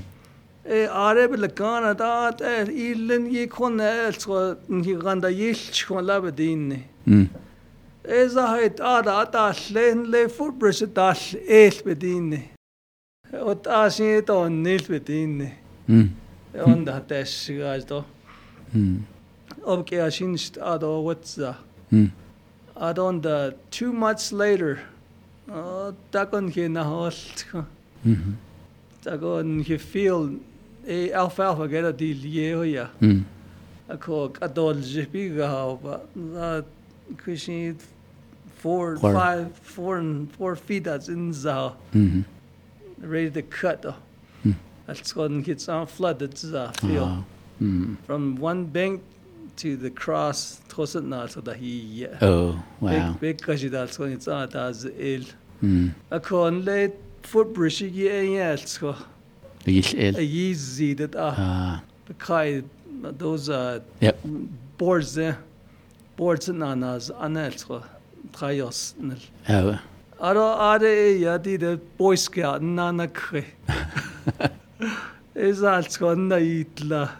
E 0.68 0.86
are 0.86 1.28
be 1.28 1.36
lekana 1.36 1.96
da 1.96 2.30
e 2.30 2.94
ilen 2.94 3.30
ye 3.32 3.46
kon 3.46 3.76
el 8.08 8.30
so 8.30 8.40
ni 8.40 8.68
ganda 8.68 8.68
yil 8.68 8.74
chon 8.76 9.04
la 9.04 9.24
bedini. 9.24 9.28
Mm. 9.28 9.28
E 9.28 9.28
za 9.28 9.28
het 9.28 9.30
ada 9.30 9.30
da 9.32 9.52
len 9.70 10.10
le 10.10 10.26
da 10.94 11.14
el 11.48 11.72
bedini. 11.84 12.48
O 13.32 13.54
ta 13.54 13.88
sin 13.88 14.24
to 14.24 14.48
nil 14.48 14.78
bedini. 14.78 15.52
Mm. 15.88 16.10
On 16.64 16.84
da 16.84 17.00
ta 17.00 17.24
shigaj 17.24 17.86
do. 17.86 18.04
Mm. 18.74 19.02
Ob 19.64 19.86
ke 19.86 19.92
ashin 19.92 20.36
ado 20.62 21.00
what's 21.00 21.34
that? 21.34 21.56
Mm. 21.92 22.10
Adon 22.76 23.20
the 23.22 23.54
two 23.70 23.92
months 23.92 24.32
later, 24.32 24.80
takon 26.12 26.52
ki 26.52 26.68
na 26.68 26.84
hol, 26.84 27.10
Mhm. 28.04 28.34
takon 29.02 29.64
ki 29.64 29.78
feel 29.78 30.30
e 30.86 31.10
alfalfa 31.10 31.68
gera 31.68 31.92
di 31.92 32.14
lieo 32.14 32.62
ya. 32.62 32.88
Mm. 33.00 33.24
Ako 33.88 34.28
kadol 34.28 34.74
jipi 34.82 35.36
ga 35.36 35.74
ba 35.76 36.00
na 36.14 36.62
kushi 37.16 37.74
four, 38.66 38.96
Four. 38.96 39.12
five, 39.12 39.44
four 39.74 39.98
and 39.98 40.32
four 40.36 40.56
feet 40.66 40.82
that's 40.88 41.08
in 41.08 41.30
the 41.30 41.72
Mhm. 41.94 42.24
ready 43.12 43.30
to 43.38 43.42
cut. 43.42 43.82
Hmm. 44.42 44.52
That's 44.86 45.14
when 45.14 45.38
it 45.38 45.44
gets 45.50 45.68
on 45.68 45.86
flood. 45.86 46.20
It's 46.28 46.42
the 46.42 46.64
field 46.80 47.12
Oh. 47.18 47.24
Mm. 47.62 47.96
from 48.06 48.22
one 48.50 48.64
bank 48.76 49.02
to 49.62 49.68
the 49.84 49.90
cross. 50.02 50.60
Tosat 50.68 51.04
na 51.12 51.26
so 51.28 51.40
that 51.46 51.56
he 51.62 51.72
yeah. 52.02 52.18
Oh, 52.30 52.58
wow. 52.80 53.14
Big 53.20 53.36
kashi 53.46 53.68
that's 53.76 53.96
when 54.00 54.10
it's 54.16 54.26
on 54.28 54.48
as 54.66 54.84
il. 54.84 55.24
Mm. 55.62 55.94
A 56.10 56.18
con 56.20 56.64
late 56.64 56.94
footbridge 57.22 57.80
yeah 57.82 58.20
yeah. 58.36 58.56
So 58.56 58.96
Bigil 59.64 60.16
a 60.18 60.22
il. 60.22 60.30
easy 60.46 60.90
that 61.00 61.14
ah 61.14 61.34
Ah. 61.38 61.82
the 62.08 62.14
kai 62.14 62.62
those 63.22 63.48
uh 63.48 63.78
Yep. 64.00 64.16
boards 64.78 65.14
there 65.14 65.38
boards 66.16 66.48
na 66.48 66.74
nas 66.74 67.10
anel 67.26 67.54
nil. 68.98 69.18
Oh. 69.48 69.78
Aro 70.20 70.56
are 70.58 71.12
ya 71.12 71.36
di 71.36 71.56
the 71.56 71.76
boy 71.98 72.14
scout 72.14 72.62
na 72.62 72.90
na 72.90 73.06
kre. 73.06 73.44
Is 75.34 75.62
also 75.62 76.14
na 76.14 76.36
itla. 76.36 77.10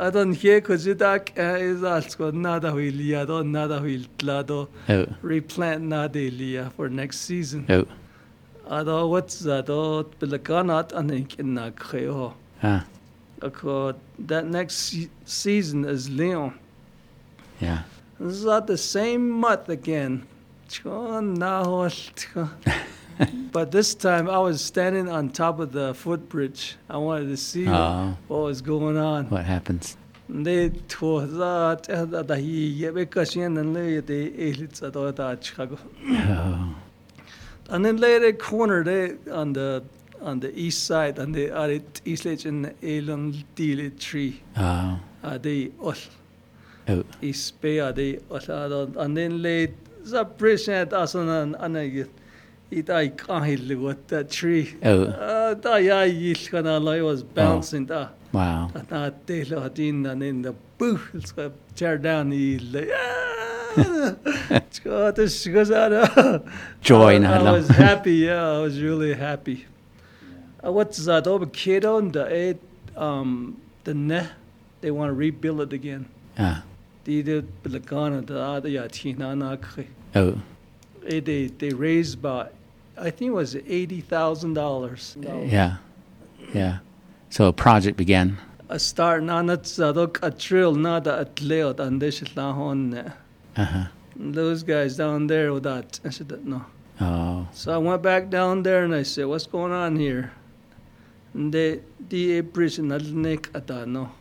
Adon 0.00 0.34
here 0.34 0.60
kuzidak 0.60 1.30
is 1.36 1.84
also 1.84 2.32
nada 2.32 2.72
huilia 2.72 3.24
do 3.24 3.44
nada 3.44 3.78
huiltla 3.80 4.44
do 4.44 4.68
replant 5.22 5.84
nada 5.84 6.18
ilia 6.18 6.70
for 6.76 6.88
next 6.88 7.18
season. 7.18 7.64
Oh. 7.68 7.86
Ado 8.66 9.06
what's 9.06 9.38
that 9.40 9.66
do 9.66 10.04
bilakanat 10.18 10.90
anik 10.90 11.38
er 11.38 11.42
in 11.42 11.54
na 11.54 11.70
kreo. 11.70 12.34
Ah. 12.62 12.84
Ako 13.40 13.94
that 14.18 14.46
next 14.46 14.74
se- 14.74 15.10
season 15.24 15.84
is 15.84 16.10
Leon. 16.10 16.58
Yeah. 17.60 17.82
This 18.18 18.38
is 18.38 18.44
not 18.44 18.66
the 18.66 18.78
same 18.78 19.30
month 19.30 19.68
again. 19.68 20.26
Chon 20.72 21.34
na 21.34 21.64
hol, 21.64 21.90
chon. 21.90 22.48
but 23.52 23.70
this 23.70 23.94
time 23.94 24.30
I 24.30 24.38
was 24.38 24.64
standing 24.64 25.06
on 25.06 25.28
top 25.28 25.60
of 25.60 25.72
the 25.72 25.92
footbridge. 25.92 26.76
I 26.88 26.96
wanted 26.96 27.28
to 27.28 27.36
see 27.36 27.68
Oh. 27.68 28.16
what 28.28 28.40
was 28.44 28.62
going 28.62 28.96
on. 28.96 29.28
What 29.28 29.44
happens? 29.44 29.98
They 30.30 30.70
told 30.88 31.28
that 31.32 31.90
ah, 31.90 32.04
that 32.06 32.38
he 32.38 32.90
because 32.90 33.36
and 33.36 33.54
then 33.54 33.74
lay 33.74 34.00
the 34.00 34.32
elits 34.48 34.82
at 34.82 34.94
that 34.94 35.44
Chicago. 35.44 35.76
Oh. 36.08 36.74
And 37.68 37.84
then 37.84 37.98
later 37.98 38.32
corner 38.32 38.82
they 38.82 39.16
on 39.30 39.52
the 39.52 39.84
on 40.22 40.40
the 40.40 40.58
east 40.58 40.84
side 40.84 41.18
and 41.18 41.34
the 41.34 41.50
are 41.50 41.70
it 41.70 42.00
east 42.06 42.24
edge 42.26 42.46
in 42.46 42.62
the 42.62 42.72
Elon 42.82 43.44
Deal 43.56 43.90
tree. 43.98 44.40
Oh. 44.56 44.98
Uh, 45.22 45.36
they 45.36 45.70
all 45.78 45.94
Oh. 46.88 47.04
East 47.20 47.60
Bay 47.60 47.78
are 47.80 47.92
they 47.92 48.20
all 48.30 48.98
and 48.98 49.16
then 49.16 49.42
late 49.42 49.74
the 50.10 50.24
bridge 50.24 50.68
at 50.68 50.92
us 50.92 51.14
on 51.14 51.28
an 51.28 51.54
an 51.56 51.76
it 52.72 52.88
I 52.88 53.08
can't 53.08 53.78
with 53.78 54.08
that 54.08 54.30
tree. 54.30 54.74
Oh. 54.82 55.04
Uh, 55.04 55.54
da 55.54 55.76
ya 55.76 56.02
yish 56.02 56.50
kana 56.50 56.80
like 56.80 57.02
was 57.02 57.22
bouncing 57.22 57.86
da. 57.86 58.08
Wow. 58.32 58.70
Na 58.90 59.10
te 59.26 59.44
lo 59.44 59.68
din 59.68 60.06
and 60.06 60.22
in 60.22 60.42
the 60.42 60.54
boo 60.78 61.00
it's 61.12 61.32
going 61.32 61.50
to 61.50 61.56
tear 61.74 61.98
down 61.98 62.30
the 62.30 62.58
like 62.58 62.88
it's 64.50 64.78
got 64.80 65.16
this 65.16 65.46
goes 65.46 65.70
out. 65.70 66.44
Joy 66.80 67.16
I, 67.16 67.18
na 67.18 67.48
I 67.48 67.52
was 67.52 67.68
happy, 67.68 68.14
yeah, 68.26 68.56
I 68.56 68.58
was 68.58 68.80
really 68.80 69.14
happy. 69.14 69.66
Uh, 70.64 70.72
what's 70.72 71.04
that 71.04 71.26
over 71.26 71.46
kid 71.46 71.84
on 71.84 72.12
the 72.12 72.26
eight 72.32 72.60
um 72.96 73.60
the 73.84 73.94
ne 73.94 74.28
they 74.80 74.90
want 74.90 75.10
to 75.10 75.14
rebuild 75.14 75.60
it 75.60 75.72
again. 75.72 76.08
Ah. 76.38 76.64
They 77.04 77.22
did 77.22 77.62
Bilagana 77.62 78.24
the 78.26 78.38
other 78.40 78.68
ya 78.68 78.86
tina 78.90 79.34
na 79.34 79.56
kre. 79.56 79.86
Oh. 80.14 80.40
Eh, 81.06 81.20
They 81.20 81.46
they 81.46 81.70
raised 81.70 82.18
about 82.18 82.52
I 82.96 83.10
think 83.10 83.30
it 83.30 83.34
was 83.34 83.56
eighty 83.56 84.00
thousand 84.00 84.54
dollars. 84.54 85.16
Yeah. 85.20 85.76
Yeah. 86.54 86.78
So 87.30 87.46
a 87.46 87.52
project 87.52 87.96
began. 87.96 88.38
A 88.68 88.78
start 88.78 89.22
na 89.22 89.42
na 89.42 89.56
tzadok 89.56 90.18
a 90.22 90.30
trill 90.30 90.74
na 90.74 91.00
da 91.00 91.20
at 91.20 91.40
leo 91.40 91.74
and 91.74 92.00
they 92.00 92.10
should 92.10 92.36
la 92.36 92.52
hon. 92.52 93.12
Uh-huh. 93.56 93.84
Those 94.16 94.62
guys 94.62 94.96
down 94.96 95.26
there 95.26 95.52
with 95.52 95.64
that. 95.64 95.98
I 96.04 96.10
said 96.10 96.30
no. 96.46 96.64
Oh. 97.00 97.48
So 97.52 97.72
I 97.74 97.78
went 97.78 98.02
back 98.02 98.30
down 98.30 98.62
there 98.62 98.84
and 98.84 98.94
I 98.94 99.02
said, 99.02 99.26
"What's 99.26 99.46
going 99.46 99.72
on 99.72 99.96
here?" 99.96 100.32
And 101.34 101.52
they 101.52 101.80
the 102.08 102.42
bridge 102.42 102.78
na 102.78 102.98
nek 102.98 103.50
ata 103.54 103.86
no. 103.86 104.12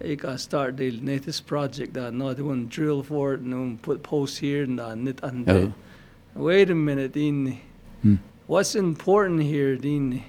They 0.00 0.16
got 0.16 0.40
start 0.40 0.78
the 0.78 0.90
latest 0.92 1.46
project 1.46 1.92
that 1.92 2.14
no 2.14 2.32
they 2.32 2.40
want 2.42 2.70
to 2.70 2.74
drill 2.74 3.02
for 3.02 3.34
it 3.34 3.40
and 3.40 3.52
then 3.52 3.78
put 3.82 4.02
posts 4.02 4.38
here 4.38 4.62
and 4.62 4.78
that 4.78 5.20
Oh. 5.46 5.72
Wait 6.34 6.70
a 6.70 6.74
minute, 6.74 7.12
Dini. 7.12 7.58
Hmm. 8.00 8.14
What's 8.46 8.74
important 8.74 9.42
here, 9.42 9.76
Dini? 9.76 10.22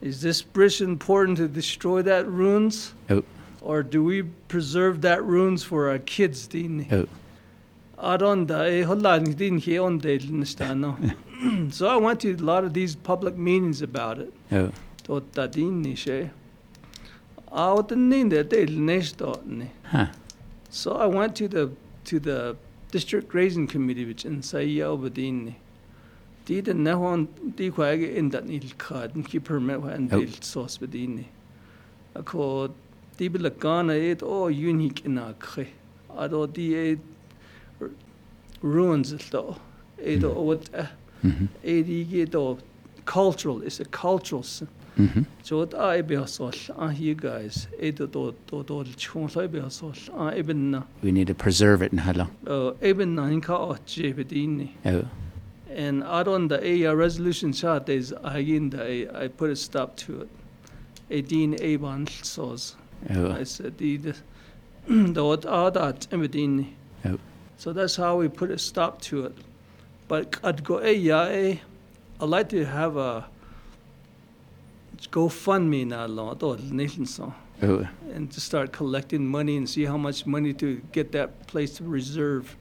Is 0.00 0.22
this 0.22 0.42
bridge 0.42 0.80
important 0.80 1.38
to 1.38 1.48
destroy 1.48 2.02
that 2.02 2.28
ruins? 2.28 2.94
Oh. 3.10 3.24
Or 3.60 3.82
do 3.82 4.04
we 4.04 4.22
preserve 4.22 5.00
that 5.02 5.24
ruins 5.24 5.64
for 5.64 5.88
our 5.88 5.98
kids, 5.98 6.46
Dini? 6.46 6.86
Oh. 6.92 7.08
Aronda, 8.00 8.70
eh, 8.70 8.84
hola, 8.84 9.18
ni 9.18 9.34
din 9.34 9.58
he 9.58 9.76
on 9.76 9.98
de. 9.98 10.20
So 11.70 11.88
I 11.88 11.96
went 11.96 12.20
to 12.20 12.32
a 12.32 12.36
lot 12.36 12.62
of 12.62 12.74
these 12.74 12.94
public 12.94 13.36
meetings 13.36 13.82
about 13.82 14.20
it. 14.20 14.32
Oh. 14.52 14.70
Tot 15.02 15.32
da 15.32 15.48
Dini 15.48 15.96
she. 15.96 16.30
Out 17.52 17.88
the 17.88 17.96
nin 17.96 18.28
de 18.28 18.44
de 18.44 18.66
nesto 18.66 19.44
ni. 19.46 19.70
Huh. 19.84 20.06
So 20.70 20.92
I 20.92 21.06
went 21.06 21.34
to 21.36 21.48
the 21.48 21.70
to 22.04 22.20
the 22.20 22.56
district 22.90 23.28
grazing 23.28 23.66
committee 23.66 24.04
which 24.04 24.24
in 24.24 24.42
Saya 24.42 24.86
Obadini. 24.86 25.54
Di 26.44 26.60
the 26.60 26.72
nehon 26.72 27.28
di 27.56 27.70
kwage 27.70 28.14
in 28.14 28.30
that 28.30 28.46
nil 28.46 28.62
card 28.78 29.14
and 29.14 29.26
keep 29.28 29.44
permit 29.44 29.80
and 29.84 30.12
Oh. 30.12 30.20
dil 30.20 30.32
sauce 30.40 30.78
bedini. 30.78 31.26
Ako 32.14 32.70
di 33.16 33.28
bilagana 33.28 33.96
it 33.96 34.22
oh 34.22 34.48
unique 34.48 35.04
in 35.04 35.18
a 35.18 35.34
kre. 35.38 35.68
Ado 36.16 36.46
di 36.46 36.74
e 36.74 36.98
ruins 38.60 39.12
it 39.12 39.26
though. 39.30 39.56
Edo 40.02 40.32
what 40.40 40.68
uh, 40.74 40.86
Mm-hmm. 41.24 41.46
Eh, 41.64 41.78
edi 41.80 42.04
gedo 42.04 42.60
cultural 43.04 43.60
is 43.62 43.80
a 43.80 43.84
cultural 43.86 44.44
I 44.98 46.02
be 46.02 46.16
asol 46.16 46.70
ah 46.76 46.90
you 46.90 47.14
guys 47.14 47.68
eh, 47.78 47.92
do 47.92 48.34
chon 48.96 49.28
so 49.28 49.46
be 49.46 49.60
asol 49.60 49.94
ah 50.14 50.28
eh, 50.28 50.38
even 50.38 50.72
na 50.72 50.82
We 51.02 51.12
need 51.12 51.28
to 51.28 51.34
preserve 51.34 51.82
it 51.82 51.92
oh, 51.92 51.96
eh, 51.96 51.98
in 51.98 51.98
Hala. 51.98 52.28
even 52.82 53.14
na 53.14 53.28
inka 53.28 53.56
oche 53.56 54.12
bedini 54.12 54.70
Oh. 54.84 55.04
and 55.70 56.02
out 56.02 56.26
on 56.26 56.48
the 56.48 56.58
a 56.84 56.96
resolution 56.96 57.52
shot 57.52 57.88
is 57.88 58.12
again 58.24 58.70
the 58.70 58.82
a 58.82 59.24
I 59.24 59.28
put 59.28 59.50
a 59.50 59.56
stop 59.56 59.96
to 59.98 60.22
it. 60.22 60.28
A 61.10 61.22
dean 61.22 61.56
Avon 61.60 62.06
saws. 62.06 62.74
Oh. 63.08 63.30
I 63.30 63.44
said 63.44 63.78
the 63.78 63.96
the 64.88 65.24
what 65.24 65.46
are 65.46 65.70
that 65.70 66.08
bedini. 66.10 66.72
Oh. 67.04 67.18
So 67.56 67.72
that's 67.72 67.96
how 67.96 68.16
we 68.16 68.28
put 68.28 68.50
a 68.50 68.58
stop 68.58 69.00
to 69.02 69.26
it. 69.26 69.36
But 70.08 70.38
I'd 70.42 70.64
go 70.64 70.78
a 70.80 70.92
yeah 70.92 71.28
a 71.28 71.60
I'd 72.20 72.28
like 72.28 72.48
to 72.48 72.64
have 72.64 72.96
a 72.96 73.26
GoFundMe 75.06 75.86
now 75.86 76.06
long 76.06 76.36
nation 76.70 77.06
song 77.06 77.34
Oh. 77.62 77.86
and 78.14 78.30
to 78.30 78.40
start 78.40 78.72
collecting 78.72 79.26
money 79.26 79.56
and 79.56 79.68
see 79.68 79.84
how 79.84 79.96
much 79.96 80.26
money 80.26 80.52
to 80.54 80.80
get 80.92 81.10
that 81.12 81.46
place 81.48 81.74
to 81.78 81.84
reserve. 81.84 82.56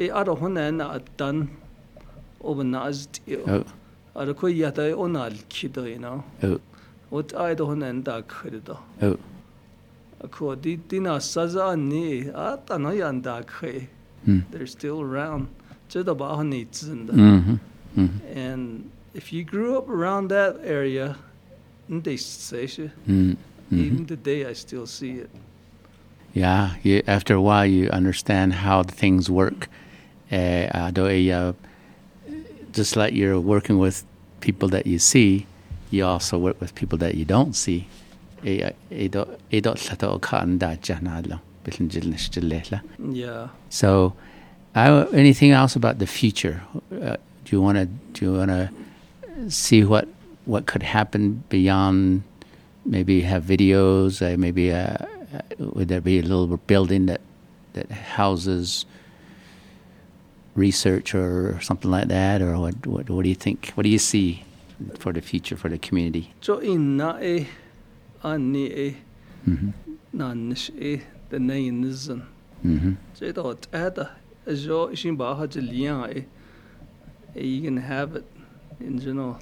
E 0.00 0.10
ara 0.10 0.34
hona 0.34 0.74
na 0.74 0.98
done 1.16 1.50
over 2.42 2.64
na 2.64 2.86
as 2.86 3.06
deal. 3.06 3.44
Oh. 3.48 3.64
Ara 4.16 4.34
ko 4.34 4.46
yata 4.48 4.92
ona 4.96 5.30
kido, 5.48 5.88
you 5.88 5.98
know. 5.98 6.24
What 7.10 7.34
I 7.36 7.54
do 7.54 7.66
hona 7.66 7.92
nda 8.02 8.22
krido. 8.22 8.78
Ako 10.22 10.54
di 10.56 10.76
dina 10.76 11.20
saza 11.20 11.76
ni 11.78 12.28
ata 12.30 12.78
no 12.78 12.90
yanda 12.90 13.44
kre. 13.44 13.86
Hmm. 14.24 14.40
They're 14.50 14.66
still 14.66 15.00
around. 15.00 15.48
Jada 15.88 16.16
ba 16.16 16.34
honi 16.34 16.64
zinda. 16.72 17.12
Mm-hmm. 17.12 17.54
Mm-hmm. 18.00 18.38
And 18.38 18.90
if 19.12 19.32
you 19.32 19.44
grew 19.44 19.78
up 19.78 19.88
around 19.88 20.28
that 20.28 20.58
area, 20.64 21.16
they 21.88 22.16
say 22.16 22.66
Mm-hmm. 22.66 23.34
even 23.70 24.06
today 24.06 24.44
I 24.46 24.52
still 24.52 24.86
see 24.86 25.12
it. 25.20 25.30
Yeah, 26.34 26.74
you, 26.82 27.02
after 27.06 27.34
a 27.34 27.40
while, 27.40 27.64
you 27.66 27.88
understand 27.90 28.52
how 28.52 28.82
the 28.82 28.92
things 28.92 29.30
work. 29.30 29.68
Uh, 30.30 30.68
uh, 30.74 30.90
uh, 30.96 31.52
just 32.72 32.96
like 32.96 33.14
you're 33.14 33.38
working 33.40 33.78
with 33.78 34.04
people 34.40 34.68
that 34.70 34.86
you 34.86 34.98
see, 34.98 35.46
you 35.90 36.04
also 36.04 36.38
work 36.38 36.60
with 36.60 36.74
people 36.74 36.98
that 36.98 37.14
you 37.14 37.24
don't 37.24 37.54
see. 37.54 37.86
Eh, 38.44 38.70
eh, 38.90 39.08
do- 39.08 39.28
eh, 39.52 39.60
do 39.60 39.70
llata 39.74 40.08
o 40.08 40.18
ka 40.18 40.38
anda 40.38 40.76
jana 40.82 41.22
lo, 41.26 41.38
bitin 41.64 41.88
jil 41.88 42.04
nish 42.08 42.28
jil 42.30 42.44
lehla. 42.44 42.80
Yeah. 42.98 43.48
So, 43.70 44.12
I, 44.74 44.90
anything 45.14 45.52
else 45.52 45.76
about 45.76 45.98
the 45.98 46.06
future? 46.06 46.62
Uh, 46.92 47.16
do 47.44 47.56
you 47.56 47.62
want 47.62 47.78
to 47.78 47.86
do 47.86 48.24
you 48.26 48.32
want 48.38 48.50
to 48.50 48.70
see 49.50 49.84
what 49.84 50.08
what 50.46 50.66
could 50.66 50.82
happen 50.82 51.44
beyond? 51.48 52.22
Maybe 52.86 53.22
have 53.22 53.44
videos. 53.44 54.20
Uh, 54.20 54.36
maybe 54.36 54.72
uh, 54.72 54.76
uh, 54.76 55.40
would 55.58 55.88
there 55.88 56.00
be 56.00 56.18
a 56.18 56.22
little 56.22 56.56
building 56.66 57.06
that 57.06 57.20
that 57.72 57.90
houses 57.90 58.84
research 60.54 61.14
or 61.14 61.58
something 61.60 61.90
like 61.90 62.08
that, 62.08 62.40
or 62.40 62.58
what, 62.58 62.86
what, 62.86 63.10
what 63.10 63.22
do 63.22 63.28
you 63.28 63.34
think? 63.34 63.72
What 63.74 63.82
do 63.82 63.88
you 63.88 63.98
see 63.98 64.44
for 64.98 65.12
the 65.12 65.20
future 65.20 65.56
for 65.56 65.68
the 65.68 65.78
community? 65.78 66.32
Jo 66.40 66.60
inna 66.60 67.18
e 67.22 67.48
anni 68.22 68.66
e 68.88 68.96
Mm-hmm. 69.46 70.52
e 70.80 71.02
the 71.28 71.36
nainizan. 71.36 72.24
Mm-hmm. 72.64 72.92
So 73.12 73.24
it 73.26 73.36
all 73.36 73.56
ada 73.72 74.16
jo 74.48 74.88
ishin 74.88 75.16
ba 75.18 75.34
ha 75.34 75.44
e 75.44 76.24
e 77.36 77.46
you 77.46 77.62
can 77.62 77.76
have 77.76 78.16
it 78.16 78.24
in 78.80 78.98
general 78.98 79.38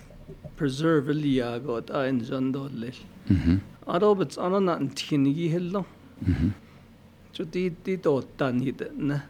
preserve 0.56 1.06
liya 1.08 1.58
got 1.64 1.90
a 1.90 2.04
in 2.06 2.20
jando 2.20 2.68
le. 2.72 2.90
Mm-hmm. 3.28 3.56
Aro 3.88 4.16
bits 4.18 4.38
ana 4.38 4.60
na 4.60 4.78
tinigi 4.78 5.50
hello. 5.50 5.84
Mm-hmm. 6.24 6.50
So 7.32 7.44
di 7.44 7.70
di 7.84 7.96
do 7.96 8.22
tan 8.36 8.60
hit 8.60 8.80
na 8.96 9.20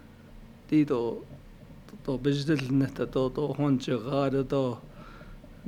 di 0.69 0.85
do 0.85 1.25
do 2.05 2.19
bizdel 2.19 2.71
na 2.71 2.87
ta 2.87 3.05
do 3.05 3.31
do 3.31 3.53
hon 3.55 3.79
chagara 3.79 4.43
do 4.47 4.79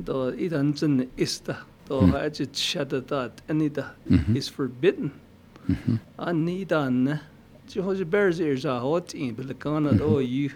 do 0.03 0.33
idan 0.33 0.75
chen 0.77 1.09
ista 1.16 1.59
do 1.88 2.01
Hmm. 2.01 2.11
ha 2.12 2.29
chit 2.31 2.53
shada 2.53 3.01
dat 3.07 3.40
anita 3.49 3.92
Mhm. 4.11 4.37
is 4.37 4.49
forbidden. 4.49 5.12
Mm-hmm. 5.68 5.97
Ani 6.18 6.64
dan 6.64 7.05
na 7.05 7.18
ji 7.68 7.81
ho 7.81 7.94
ji 7.94 8.05
bears 8.05 8.40
ears 8.40 8.64
a 8.64 8.81
hot 8.81 9.14
in 9.14 9.35
bil 9.35 9.55
kana 9.55 9.92
do 9.94 10.20
you 10.20 10.51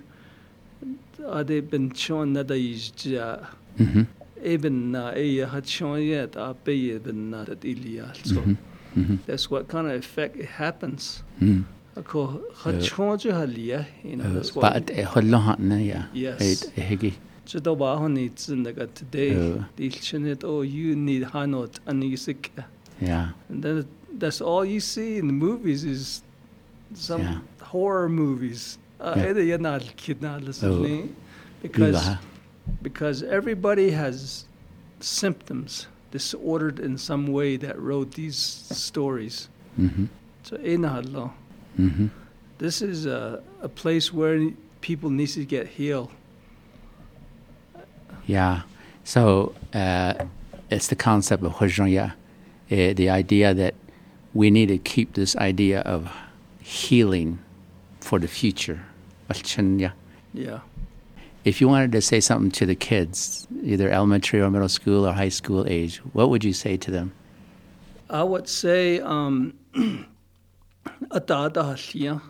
ade 1.32 1.70
ben 1.70 1.90
chon 1.92 2.32
na 2.32 2.42
da 2.42 2.54
is 2.54 2.90
ja 2.96 3.38
Mm-hmm. 4.38 4.53
even 4.55 4.92
na 4.92 5.12
e 5.14 5.40
ha 5.40 5.61
chon 5.61 5.98
a 6.01 6.55
be 6.64 6.98
ben 6.98 7.31
that 7.31 7.64
ilia 7.64 8.12
so 8.24 8.42
that's 9.27 9.51
what 9.51 9.68
kind 9.68 9.87
of 9.87 9.94
effect 9.94 10.37
it 10.37 10.46
happens. 10.46 11.22
Mm-hmm. 11.40 11.62
Ako 11.98 12.40
ha 12.55 12.70
Uh, 12.70 12.81
chon 12.81 13.18
ju 13.18 13.33
ha 13.33 13.44
lia 13.44 13.87
you 14.05 14.16
know 14.16 14.33
that's 14.33 14.55
what 14.55 14.62
But 14.62 14.90
eh, 14.90 15.05
hullo 15.05 15.38
hatna, 15.42 15.79
yeah. 15.85 16.07
Yes. 16.12 16.40
Eh, 16.40 16.81
eh, 16.81 16.87
higi. 16.90 17.12
So 17.44 17.59
do 17.59 17.74
ba 17.74 17.96
hon 17.96 18.14
tsin 18.35 18.64
daga 18.64 18.87
today 18.94 19.35
Uh. 19.35 19.64
the 19.77 20.38
oh 20.44 20.62
you 20.62 20.94
need 20.96 21.22
hanot 21.35 21.79
anisik 21.87 22.51
Yeah. 23.01 23.31
and 23.48 23.62
then 23.62 23.87
that's 24.18 24.40
all 24.40 24.64
you 24.64 24.81
see 24.81 25.18
in 25.18 25.27
the 25.29 25.33
movies 25.33 25.85
is 25.85 26.22
some 26.94 27.22
Yeah. 27.22 27.38
horror 27.62 28.09
movies. 28.09 28.79
Uh, 29.01 29.14
Yeah. 29.16 29.29
either 29.31 29.42
you're 29.42 29.59
not 29.70 29.83
kid 29.96 30.22
not 30.22 30.42
Oh. 30.42 30.46
listening 30.46 31.14
because. 31.62 32.18
Because 32.83 33.22
everybody 33.22 33.90
has 33.90 34.44
symptoms 35.00 35.87
disordered 36.11 36.81
in 36.81 36.98
some 36.98 37.26
way 37.26 37.57
that 37.57 37.78
wrote 37.78 38.12
these 38.14 38.37
stories. 38.37 39.48
Mm-hmm. 39.78 40.07
So 40.42 40.57
inhallo. 40.57 41.33
Mm-hmm. 41.78 42.07
This 42.59 42.83
is 42.83 43.07
a, 43.07 43.42
a 43.62 43.68
place 43.68 44.12
where 44.12 44.50
people 44.81 45.11
need 45.11 45.28
to 45.28 45.44
get 45.44 45.68
healed. 45.68 46.11
Yeah. 48.26 48.62
So 49.04 49.54
uh, 49.74 50.14
it's 50.70 50.88
the 50.88 50.96
concept 50.96 51.42
of 51.44 51.54
Hojongya, 51.54 52.12
uh, 52.12 52.14
the 52.68 53.09
idea 53.11 53.54
that 53.54 53.74
we 54.35 54.50
need 54.50 54.68
to 54.68 54.78
keep 54.78 55.14
this 55.14 55.37
idea 55.37 55.81
of 55.81 56.11
healing 56.61 57.38
for 58.00 58.18
the 58.18 58.28
future. 58.28 58.85
Yeah. 60.35 60.61
If 61.44 61.61
you 61.61 61.68
wanted 61.68 61.92
to 61.92 62.01
say 62.03 62.20
something 62.20 62.51
to 62.53 62.66
the 62.66 62.74
kids, 62.74 63.46
either 63.62 63.88
elementary 63.90 64.40
or 64.40 64.51
middle 64.51 64.68
school 64.68 65.07
or 65.07 65.12
high 65.14 65.29
school 65.31 65.64
age, 65.66 65.98
what 66.12 66.29
would 66.31 66.44
you 66.44 66.53
say 66.53 66.77
to 66.77 66.90
them? 66.90 67.12
I 68.11 68.22
would 68.22 68.48
say 68.48 69.01
um 69.01 69.55
atada 71.11 71.62
halia 71.74 72.20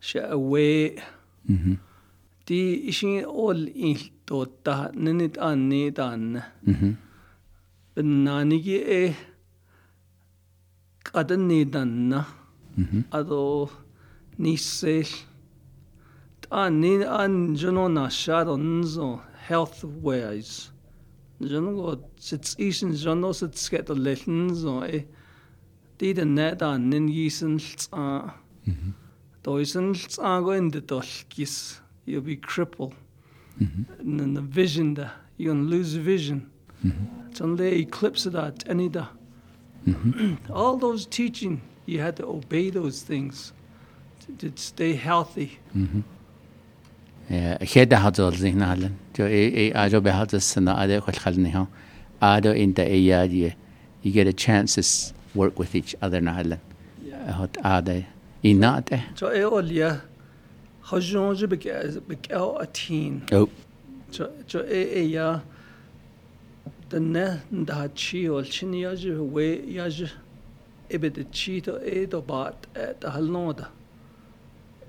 sha 0.00 0.20
away 0.30 0.96
Mm-hmm. 1.50 1.74
di 2.46 2.88
ishin 2.90 3.24
all 3.26 3.56
in 3.66 3.96
to 4.26 4.44
ta 4.62 4.90
ninit 4.94 5.36
an 5.40 5.68
ni 5.68 5.90
dan 5.90 6.44
Mm-hmm. 6.66 6.92
benani 7.96 8.62
gi 8.62 8.78
e 16.50 16.56
kadan 16.56 16.80
ni 16.80 16.98
dan 16.98 17.00
na 17.00 17.00
Mm-hmm. 17.00 17.00
ado 17.00 17.00
ni 17.00 17.00
se 17.00 17.00
an 17.00 17.00
ni 17.00 17.04
an 17.04 17.56
jono 17.56 17.88
na 17.88 18.08
sharon 18.08 18.82
zo 18.84 19.20
health 19.48 19.84
wise 20.02 20.70
jono 21.40 21.74
go 21.74 22.04
sits 22.18 22.54
isen 22.58 22.92
jono 22.92 23.32
sits 23.34 23.68
get 23.70 23.86
the 23.86 23.94
lessons 23.94 24.58
zo 24.58 24.84
e 24.84 25.04
di 25.98 26.12
den 26.12 26.34
net 26.34 26.62
an 26.62 26.88
nin 26.90 27.08
yisen 27.08 27.58
tsa 27.58 28.34
Mm-hmm. 28.66 28.92
do 29.42 29.58
isen 29.60 29.94
tsa 29.94 30.40
go 30.42 30.50
in 30.52 30.70
the 30.70 30.80
dolkis 30.80 31.80
you'll 32.06 32.20
be 32.22 32.36
crippled 32.36 32.94
Mm-hmm. 33.60 34.00
and 34.00 34.20
then 34.20 34.34
the 34.34 34.42
vision 34.42 34.94
da 34.94 35.08
you're 35.36 35.54
gonna 35.54 35.68
lose 35.68 35.94
vision 35.94 36.50
Mm-hmm. 36.84 37.30
it's 37.30 37.40
only 37.40 37.80
eclipse 37.82 38.26
of 38.26 38.32
that 38.32 38.64
any 38.68 38.88
da 38.88 39.06
Mm-hmm. 39.86 40.52
all 40.52 40.76
those 40.76 41.06
teaching 41.06 41.60
you 41.86 42.00
had 42.00 42.16
to 42.16 42.26
obey 42.26 42.70
those 42.70 43.02
things 43.02 43.52
to, 44.20 44.32
to 44.50 44.56
stay 44.60 44.94
healthy 44.94 45.58
Mm-hmm. 45.74 46.00
خدا 47.66 47.96
حضور 47.96 48.34
ذهن 48.34 48.62
حالا 48.62 48.88
جو 49.14 49.24
ای 49.24 49.58
ای 49.58 49.72
آدو 49.72 50.00
به 50.00 50.12
حضور 50.12 50.40
سنا 50.40 50.72
آدو 50.72 51.00
خوش 51.00 51.18
خل 51.18 51.40
نه 51.40 51.66
آدو 52.20 52.50
این 52.50 52.74
تا 52.74 52.82
ای 52.82 53.00
یادیه 53.00 53.56
you 54.04 54.08
get 54.08 54.26
a 54.26 54.32
chance 54.32 54.74
to 54.74 54.82
work 55.38 55.58
with 55.58 55.74
each 55.74 55.94
other 56.02 56.20
نه 56.22 56.30
حالا 56.32 56.56
هات 57.32 57.66
آده 57.66 58.06
این 58.42 58.58
ناده 58.58 59.02
تو 59.16 59.26
ای 59.26 59.42
اولیا 59.42 59.96
خجونج 60.82 61.44
بک 61.44 61.66
بک 62.08 62.30
أو 62.30 62.62
اتین 62.62 63.22
تو 64.12 64.26
تو 64.48 64.58
ای 64.58 64.94
ای 64.94 65.06
یا 65.06 65.42
دنه 66.90 67.42
ده 67.66 67.90
چی 67.94 68.26
اول 68.26 68.44
چی 68.44 68.66
نیاجه 68.66 69.16
و 69.18 69.40
یاجه 69.40 70.10
ابد 70.90 71.30
چی 71.30 71.60
تو 71.60 71.72
ای 71.74 72.06
تو 72.06 72.20
بعد 72.20 72.54
تهل 73.00 73.26
نوده 73.30 73.66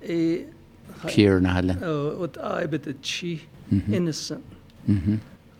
ای 0.02 0.44
pure 1.08 1.40
nahalan. 1.40 1.80
Wat 2.18 2.36
a 2.36 2.94
chi 3.02 3.40
mm-hmm. 3.72 3.94
innocent. 3.94 4.44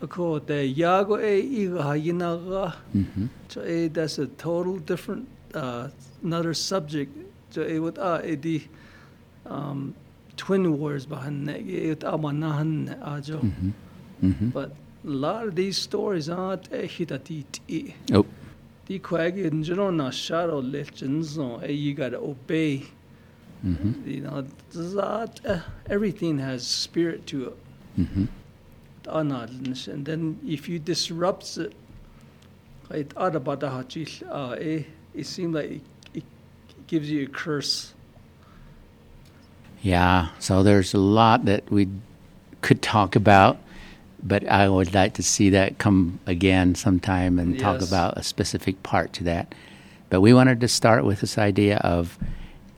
Ako 0.02 0.40
de 0.40 0.74
yago 0.74 1.16
e 1.22 1.66
iga 1.66 1.82
hayinaga. 1.82 2.74
So 3.48 3.64
e 3.64 3.88
that's 3.88 4.18
a 4.18 4.26
total 4.26 4.78
different 4.78 5.28
uh, 5.54 5.88
another 6.22 6.54
subject. 6.54 7.16
So 7.50 7.62
er 7.62 7.68
e 7.68 7.78
wat 7.78 7.98
a 7.98 8.00
uh, 8.00 8.20
e 8.24 8.32
er 8.32 8.36
di 8.36 8.68
um, 9.46 9.94
twin 10.36 10.78
wars 10.78 11.06
behind 11.06 11.44
ne 11.44 11.58
e 11.58 11.88
wat 11.90 12.02
a 12.04 12.18
manahan 12.18 12.98
ajo. 13.02 13.40
But 14.52 14.70
a 15.04 15.08
lot 15.08 15.48
of 15.48 15.54
these 15.54 15.78
stories 15.78 16.28
aren't 16.28 16.70
ehitati 16.70 17.44
ti. 17.52 17.94
Oh. 18.12 18.26
Di 18.86 18.98
kwagi 18.98 19.44
in 19.44 19.62
general 19.62 19.92
na 19.92 20.10
shadow 20.10 20.60
legends. 20.60 21.34
So 21.34 21.60
e 21.64 21.72
you 21.72 21.94
gotta 21.94 22.18
obey. 22.18 22.84
Mhm. 23.64 24.06
you 24.06 24.20
know 24.20 24.44
that 24.72 25.40
uh, 25.46 25.60
everything 25.88 26.38
has 26.38 26.66
spirit 26.66 27.26
to 27.28 27.46
it 27.46 27.56
Mhm. 27.98 28.28
and 29.88 30.04
then 30.04 30.38
if 30.44 30.68
you 30.68 30.78
disrupt 30.78 31.56
it 31.58 31.72
it 32.90 33.12
uh 34.28 34.50
eh, 34.58 34.82
it 35.14 35.26
seems 35.26 35.54
like 35.54 35.70
it, 35.70 35.82
it 36.14 36.24
gives 36.86 37.10
you 37.10 37.24
a 37.24 37.28
curse 37.28 37.94
Yeah, 39.82 40.28
so 40.38 40.62
there's 40.62 40.94
a 40.94 40.98
lot 40.98 41.44
that 41.46 41.68
we 41.70 41.88
could 42.60 42.82
talk 42.82 43.16
about, 43.16 43.58
but 44.22 44.46
I 44.46 44.68
would 44.68 44.94
like 44.94 45.14
to 45.14 45.24
see 45.24 45.50
that 45.50 45.78
come 45.78 46.20
again 46.24 46.76
sometime 46.76 47.40
and 47.40 47.58
talk 47.58 47.82
about 47.82 48.16
a 48.16 48.22
specific 48.22 48.80
part 48.84 49.12
to 49.14 49.24
that. 49.24 49.52
But 50.08 50.20
we 50.20 50.32
wanted 50.32 50.60
to 50.60 50.68
start 50.68 51.04
with 51.04 51.20
this 51.20 51.36
idea 51.36 51.78
of, 51.78 52.16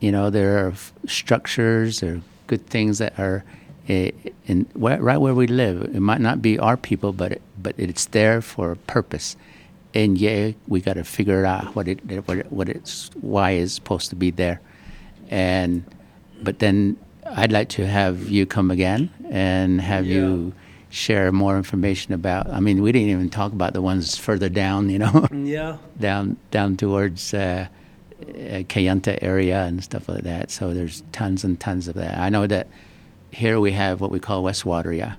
you 0.05 0.11
know, 0.11 0.29
there 0.29 0.63
are 0.63 0.69
f- 0.69 0.93
structures 1.07 2.03
or 2.03 2.21
good 2.45 2.63
things 2.67 2.99
that 2.99 3.17
are 3.17 3.43
eh, 3.89 4.11
in 4.45 4.67
where, 4.73 5.01
right 5.01 5.17
where 5.17 5.33
we 5.33 5.47
live. 5.47 5.81
It 5.81 5.99
might 5.99 6.21
not 6.21 6.43
be 6.43 6.59
our 6.59 6.77
people, 6.77 7.11
but 7.11 7.31
it, 7.31 7.41
but 7.57 7.73
it's 7.79 8.05
there 8.17 8.39
for 8.39 8.71
a 8.71 8.75
purpose. 8.75 9.35
And 9.95 10.15
yeah, 10.15 10.51
we 10.67 10.79
got 10.79 10.93
to 10.93 11.03
figure 11.03 11.43
out 11.43 11.75
what 11.75 11.87
it 11.87 11.99
what 12.27 12.37
it, 12.37 12.51
what 12.51 12.69
it's 12.69 13.09
why 13.19 13.51
it's 13.51 13.73
supposed 13.73 14.11
to 14.11 14.15
be 14.15 14.29
there, 14.29 14.61
and 15.31 15.83
but 16.43 16.59
then 16.59 16.97
I'd 17.25 17.51
like 17.51 17.69
to 17.69 17.87
have 17.87 18.29
you 18.29 18.45
come 18.45 18.69
again 18.69 19.09
and 19.31 19.81
have 19.81 20.05
you 20.05 20.53
share 20.91 21.31
more 21.31 21.57
information 21.57 22.13
about. 22.13 22.47
I 22.47 22.59
mean, 22.59 22.83
we 22.83 22.91
didn't 22.91 23.09
even 23.09 23.29
talk 23.31 23.53
about 23.53 23.73
the 23.73 23.81
ones 23.81 24.17
further 24.17 24.49
down, 24.49 24.91
you 24.91 24.99
know, 24.99 25.27
yeah 25.31 25.77
down 25.99 26.37
down 26.51 26.77
towards 26.77 27.33
uh, 27.33 27.67
Kayenta 28.27 29.17
area 29.21 29.63
and 29.63 29.83
stuff 29.83 30.07
like 30.09 30.23
that. 30.23 30.51
So 30.51 30.73
there's 30.73 31.03
tons 31.11 31.43
and 31.43 31.59
tons 31.59 31.87
of 31.87 31.95
that. 31.95 32.17
I 32.17 32.29
know 32.29 32.47
that 32.47 32.67
here 33.31 33.59
we 33.59 33.71
have 33.73 34.01
what 34.01 34.11
we 34.11 34.19
call 34.19 34.43
Westwater. 34.43 34.95
Yeah, 34.95 35.15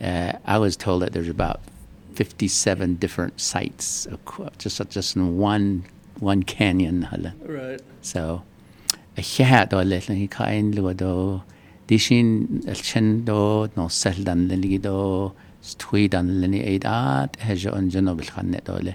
uh, 0.00 0.38
I 0.44 0.58
was 0.58 0.76
told 0.76 1.02
that 1.02 1.12
there's 1.12 1.28
about 1.28 1.60
57 2.14 2.94
different 2.96 3.40
sites 3.40 4.06
just 4.58 4.80
just 4.90 5.16
in 5.16 5.38
one 5.38 5.84
one 6.18 6.42
canyon. 6.42 7.08
right 7.44 7.80
So, 8.02 8.42
ó 9.16 9.84
leis 9.84 10.08
na 10.08 10.26
kain 10.26 10.72
lu 10.72 10.94
dó 10.94 11.42
Dishin 11.86 12.62
elchendo 12.64 13.68
no 13.76 13.88
seldan 13.88 14.48
lenigido 14.48 15.34
tweedan 15.78 16.40
leni 16.40 16.62
eidat 16.62 17.36
heja 17.36 17.72
unjano 17.72 18.16
bilkhanne 18.16 18.64
dole. 18.64 18.94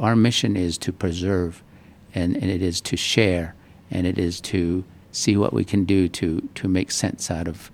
Our 0.00 0.16
mission 0.16 0.56
is 0.56 0.76
to 0.78 0.92
preserve 0.92 1.62
and, 2.18 2.36
and 2.36 2.50
it 2.50 2.62
is 2.62 2.80
to 2.82 2.96
share 2.96 3.54
and 3.90 4.06
it 4.06 4.18
is 4.18 4.40
to 4.40 4.84
see 5.12 5.36
what 5.36 5.52
we 5.52 5.64
can 5.64 5.84
do 5.84 6.08
to, 6.08 6.48
to 6.54 6.68
make 6.68 6.90
sense 6.90 7.30
out 7.30 7.48
of 7.48 7.70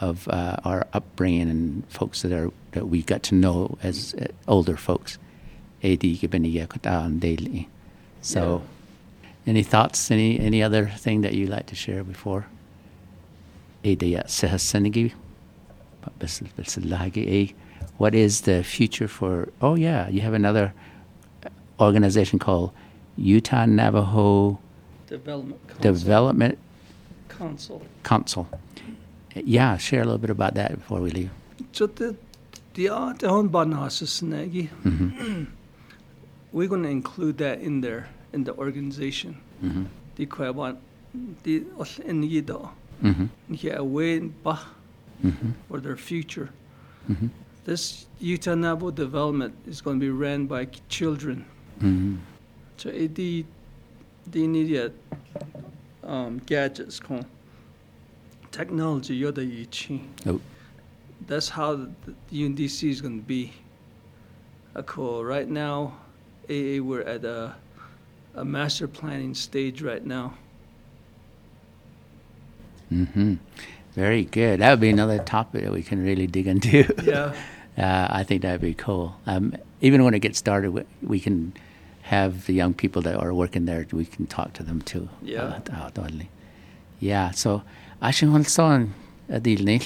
of 0.00 0.28
uh, 0.28 0.56
our 0.64 0.86
upbringing 0.92 1.48
and 1.48 1.88
folks 1.88 2.22
that 2.22 2.32
are 2.32 2.50
that 2.72 2.88
we 2.88 3.02
got 3.02 3.22
to 3.22 3.34
know 3.34 3.78
as 3.82 4.14
uh, 4.14 4.26
older 4.48 4.76
folks. 4.76 5.18
So, 8.20 8.62
any 9.46 9.62
thoughts? 9.62 10.10
Any 10.10 10.38
any 10.40 10.62
other 10.62 10.86
thing 10.86 11.22
that 11.22 11.34
you'd 11.34 11.48
like 11.48 11.66
to 11.66 11.74
share 11.74 12.02
before? 12.02 12.46
What 17.98 18.14
is 18.14 18.42
the 18.42 18.64
future 18.64 19.08
for? 19.08 19.48
Oh 19.60 19.76
yeah, 19.76 20.08
you 20.08 20.20
have 20.22 20.34
another 20.34 20.72
organization 21.78 22.38
called 22.38 22.72
Utah 23.16 23.66
Navajo 23.66 24.56
Development 25.10 25.60
Council. 25.68 25.92
Development 25.92 26.58
Council. 27.38 27.82
Council. 28.02 28.46
Yeah, 29.36 29.76
share 29.78 30.00
a 30.02 30.04
little 30.04 30.18
bit 30.18 30.30
about 30.30 30.54
that 30.54 30.70
before 30.74 31.00
we 31.00 31.10
leave. 31.10 31.30
Så 31.72 31.86
det, 31.86 32.16
de 32.76 32.82
det 33.20 33.28
har 33.28 33.40
en 33.40 33.48
banasesnegi. 33.50 34.70
We're 36.52 36.68
going 36.68 36.82
to 36.84 36.88
include 36.90 37.32
that 37.38 37.58
in 37.60 37.80
there 37.82 38.04
in 38.32 38.44
the 38.44 38.52
organization. 38.58 39.36
Mhm. 39.62 39.86
De 40.16 40.26
kweban 40.26 40.76
de 41.44 41.64
ol 41.76 41.86
enigi 42.06 42.40
da. 42.40 42.54
Mhm. 43.00 43.28
Yeah, 43.64 43.82
way 43.82 44.20
ba 44.44 44.56
Mhm. 45.22 45.52
for 45.68 45.78
their 45.80 45.96
future. 45.96 46.48
Mhm. 47.08 47.30
This 47.64 48.06
Utah 48.20 48.54
Navajo 48.54 48.90
development 48.90 49.54
is 49.66 49.80
going 49.82 50.00
to 50.00 50.06
be 50.06 50.12
ran 50.26 50.46
by 50.46 50.66
children. 50.88 51.44
Mhm. 51.80 52.16
So 52.76 52.88
it 52.90 53.14
the 53.14 53.44
the 54.26 54.46
need 54.46 54.92
um, 56.02 56.40
gadgets 56.46 57.00
called 57.00 57.26
technology 58.50 59.20
yoda 59.20 59.44
yichi. 59.44 60.00
Oh. 60.26 60.40
That's 61.26 61.48
how 61.48 61.76
the, 61.76 61.90
the 62.06 62.14
UNDC 62.42 62.90
is 62.90 63.00
going 63.00 63.20
to 63.20 63.26
be. 63.26 63.52
Uh, 64.76 64.82
cool. 64.82 65.24
Right 65.24 65.48
now, 65.48 65.94
AA 66.50 66.82
we're 66.82 67.02
at 67.02 67.24
a 67.24 67.54
a 68.34 68.44
master 68.44 68.88
planning 68.88 69.34
stage 69.34 69.80
right 69.82 70.04
now. 70.04 70.34
hmm 72.88 73.34
Very 73.94 74.24
good. 74.24 74.60
That 74.60 74.70
would 74.70 74.80
be 74.80 74.90
another 74.90 75.18
topic 75.20 75.62
that 75.62 75.72
we 75.72 75.82
can 75.82 76.02
really 76.02 76.26
dig 76.26 76.46
into. 76.46 76.92
Yeah. 77.02 77.34
uh, 77.78 78.08
I 78.10 78.24
think 78.24 78.42
that'd 78.42 78.60
be 78.60 78.74
cool. 78.74 79.16
Um, 79.26 79.54
even 79.80 80.04
when 80.04 80.14
it 80.14 80.20
gets 80.20 80.38
started, 80.38 80.70
we, 80.72 80.82
we 81.02 81.20
can 81.20 81.52
have 82.04 82.46
the 82.46 82.52
young 82.52 82.74
people 82.74 83.02
that 83.02 83.16
are 83.16 83.32
working 83.32 83.64
there. 83.64 83.86
We 83.92 84.04
can 84.04 84.26
talk 84.26 84.52
to 84.54 84.62
them 84.62 84.82
too. 84.82 85.08
Yeah. 85.22 85.60
Yeah. 87.00 87.30
So, 87.32 87.62
ashin 88.02 88.30
hol 88.30 88.44
son 88.44 88.94
adil 89.30 89.60
nil, 89.60 89.80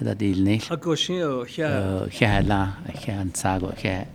adil 0.00 0.38
nil. 0.38 0.60
Ako 0.70 0.94
siya 0.94 1.24
oh, 1.26 1.46
yeah. 1.58 2.06
Kya 2.08 2.44
oh, 2.44 2.48
la, 2.48 2.72
kya 2.90 3.20
an 3.20 3.34
sago 3.34 3.72
kya. 3.72 4.06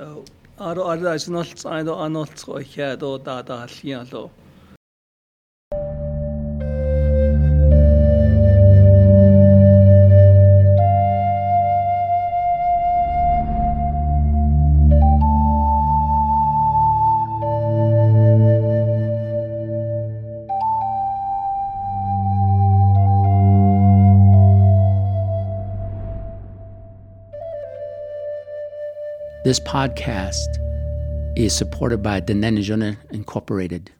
Oh, 0.00 0.24
aro 0.58 0.86
aro 0.86 1.14
is 1.14 1.28
not 1.28 1.46
sign 1.58 1.84
do 1.84 1.92
anot 1.92 2.38
so 2.38 2.58
yeah 2.58 2.96
This 29.46 29.60
podcast 29.60 30.58
is 31.36 31.54
supported 31.54 32.02
by 32.02 32.20
Denenjuna 32.20 32.96
Incorporated. 33.12 33.92